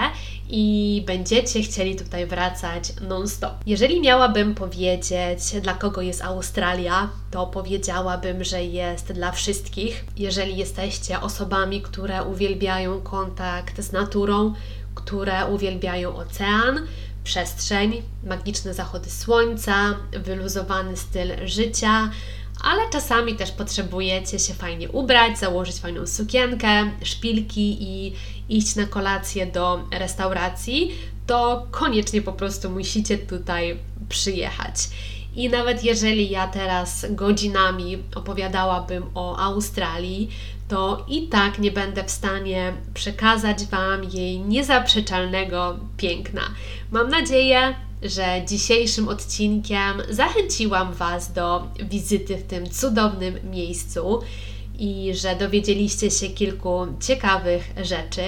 i 0.48 1.02
będziecie 1.06 1.62
chcieli 1.62 1.96
tutaj 1.96 2.26
wracać 2.26 2.92
non-stop. 3.08 3.52
Jeżeli 3.66 4.00
miałabym 4.00 4.54
powiedzieć, 4.54 5.42
dla 5.62 5.74
kogo 5.74 6.00
jest 6.00 6.22
Australia, 6.22 7.10
to 7.30 7.46
powiedziałabym, 7.46 8.44
że 8.44 8.64
jest 8.64 9.12
dla 9.12 9.32
wszystkich. 9.32 10.04
Jeżeli 10.16 10.56
jesteście 10.56 11.20
osobami, 11.20 11.82
które 11.82 12.22
uwielbiają 12.22 13.00
kontakt 13.00 13.80
z 13.80 13.92
naturą, 13.92 14.54
które 14.94 15.46
uwielbiają 15.46 16.16
ocean, 16.16 16.86
przestrzeń, 17.24 18.02
magiczne 18.24 18.74
zachody 18.74 19.10
słońca, 19.10 19.96
wyluzowany 20.12 20.96
styl 20.96 21.48
życia, 21.48 22.10
ale 22.62 22.90
czasami 22.90 23.34
też 23.34 23.50
potrzebujecie 23.50 24.38
się 24.38 24.54
fajnie 24.54 24.88
ubrać, 24.88 25.38
założyć 25.38 25.76
fajną 25.76 26.06
sukienkę, 26.06 26.90
szpilki 27.02 27.76
i 27.82 28.12
iść 28.48 28.76
na 28.76 28.86
kolację 28.86 29.46
do 29.46 29.80
restauracji, 29.90 30.94
to 31.26 31.66
koniecznie 31.70 32.22
po 32.22 32.32
prostu 32.32 32.70
musicie 32.70 33.18
tutaj 33.18 33.78
przyjechać. 34.08 34.74
I 35.36 35.48
nawet 35.48 35.84
jeżeli 35.84 36.30
ja 36.30 36.48
teraz 36.48 37.06
godzinami 37.10 37.98
opowiadałabym 38.14 39.04
o 39.14 39.36
Australii, 39.38 40.30
to 40.68 41.04
i 41.08 41.28
tak 41.28 41.58
nie 41.58 41.70
będę 41.70 42.04
w 42.04 42.10
stanie 42.10 42.72
przekazać 42.94 43.64
Wam 43.64 44.04
jej 44.04 44.40
niezaprzeczalnego 44.40 45.78
piękna. 45.96 46.42
Mam 46.90 47.08
nadzieję, 47.08 47.74
że 48.02 48.42
dzisiejszym 48.48 49.08
odcinkiem 49.08 50.02
zachęciłam 50.10 50.92
Was 50.92 51.32
do 51.32 51.68
wizyty 51.78 52.36
w 52.36 52.42
tym 52.42 52.70
cudownym 52.70 53.50
miejscu 53.50 54.20
i 54.78 55.12
że 55.14 55.36
dowiedzieliście 55.36 56.10
się 56.10 56.28
kilku 56.28 56.86
ciekawych 57.00 57.72
rzeczy. 57.82 58.22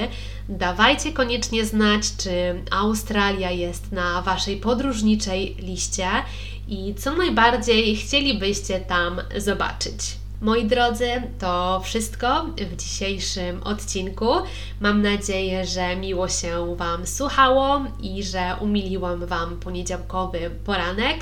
Dawajcie 0.48 1.12
koniecznie 1.12 1.64
znać, 1.64 2.02
czy 2.16 2.30
Australia 2.70 3.50
jest 3.50 3.92
na 3.92 4.22
Waszej 4.22 4.56
podróżniczej 4.56 5.56
liście 5.58 6.08
i 6.68 6.94
co 6.94 7.16
najbardziej 7.16 7.96
chcielibyście 7.96 8.80
tam 8.80 9.20
zobaczyć. 9.36 10.25
Moi 10.40 10.64
drodzy, 10.64 11.22
to 11.38 11.80
wszystko 11.84 12.46
w 12.56 12.76
dzisiejszym 12.76 13.62
odcinku. 13.62 14.28
Mam 14.80 15.02
nadzieję, 15.02 15.66
że 15.66 15.96
miło 15.96 16.28
się 16.28 16.76
Wam 16.76 17.06
słuchało 17.06 17.80
i 18.00 18.22
że 18.22 18.56
umiliłam 18.60 19.26
Wam 19.26 19.60
poniedziałkowy 19.60 20.50
poranek. 20.64 21.16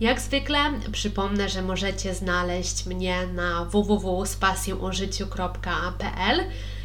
Jak 0.00 0.20
zwykle 0.20 0.58
przypomnę, 0.92 1.48
że 1.48 1.62
możecie 1.62 2.14
znaleźć 2.14 2.86
mnie 2.86 3.26
na 3.26 3.64
www.spasjonożyciu.pl. 3.64 6.40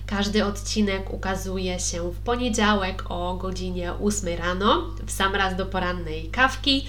Każdy 0.06 0.46
odcinek 0.46 1.14
ukazuje 1.14 1.80
się 1.80 2.12
w 2.12 2.18
poniedziałek 2.18 3.04
o 3.10 3.34
godzinie 3.34 3.94
8 3.94 4.38
rano, 4.38 4.84
w 5.06 5.12
sam 5.12 5.36
raz 5.36 5.56
do 5.56 5.66
porannej 5.66 6.30
kawki. 6.30 6.86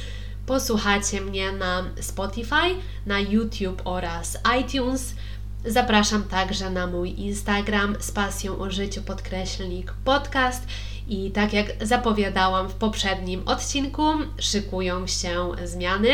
Posłuchacie 0.46 1.20
mnie 1.20 1.52
na 1.52 1.84
Spotify, 2.00 2.74
na 3.06 3.20
YouTube 3.20 3.82
oraz 3.84 4.38
iTunes. 4.60 5.14
Zapraszam 5.64 6.24
także 6.24 6.70
na 6.70 6.86
mój 6.86 7.20
Instagram 7.20 7.96
z 8.00 8.10
pasją 8.10 8.58
o 8.58 8.70
życiu 8.70 9.02
podkreślnik 9.02 9.94
podcast 10.04 10.66
i 11.08 11.30
tak 11.30 11.52
jak 11.52 11.66
zapowiadałam 11.86 12.68
w 12.68 12.74
poprzednim 12.74 13.48
odcinku, 13.48 14.02
szykują 14.38 15.06
się 15.06 15.50
zmiany. 15.64 16.10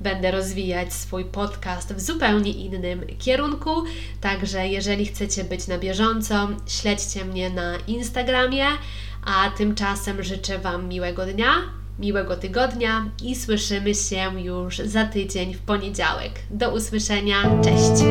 Będę 0.00 0.30
rozwijać 0.30 0.92
swój 0.92 1.24
podcast 1.24 1.94
w 1.94 2.00
zupełnie 2.00 2.50
innym 2.50 3.04
kierunku, 3.18 3.84
także 4.20 4.68
jeżeli 4.68 5.06
chcecie 5.06 5.44
być 5.44 5.68
na 5.68 5.78
bieżąco, 5.78 6.48
śledźcie 6.66 7.24
mnie 7.24 7.50
na 7.50 7.76
Instagramie, 7.86 8.66
a 9.24 9.50
tymczasem 9.50 10.22
życzę 10.22 10.58
Wam 10.58 10.88
miłego 10.88 11.26
dnia, 11.26 11.54
miłego 11.98 12.36
tygodnia 12.36 13.10
i 13.22 13.36
słyszymy 13.36 13.94
się 13.94 14.40
już 14.40 14.78
za 14.78 15.04
tydzień 15.04 15.54
w 15.54 15.58
poniedziałek. 15.58 16.32
Do 16.50 16.74
usłyszenia, 16.74 17.36
cześć! 17.62 18.04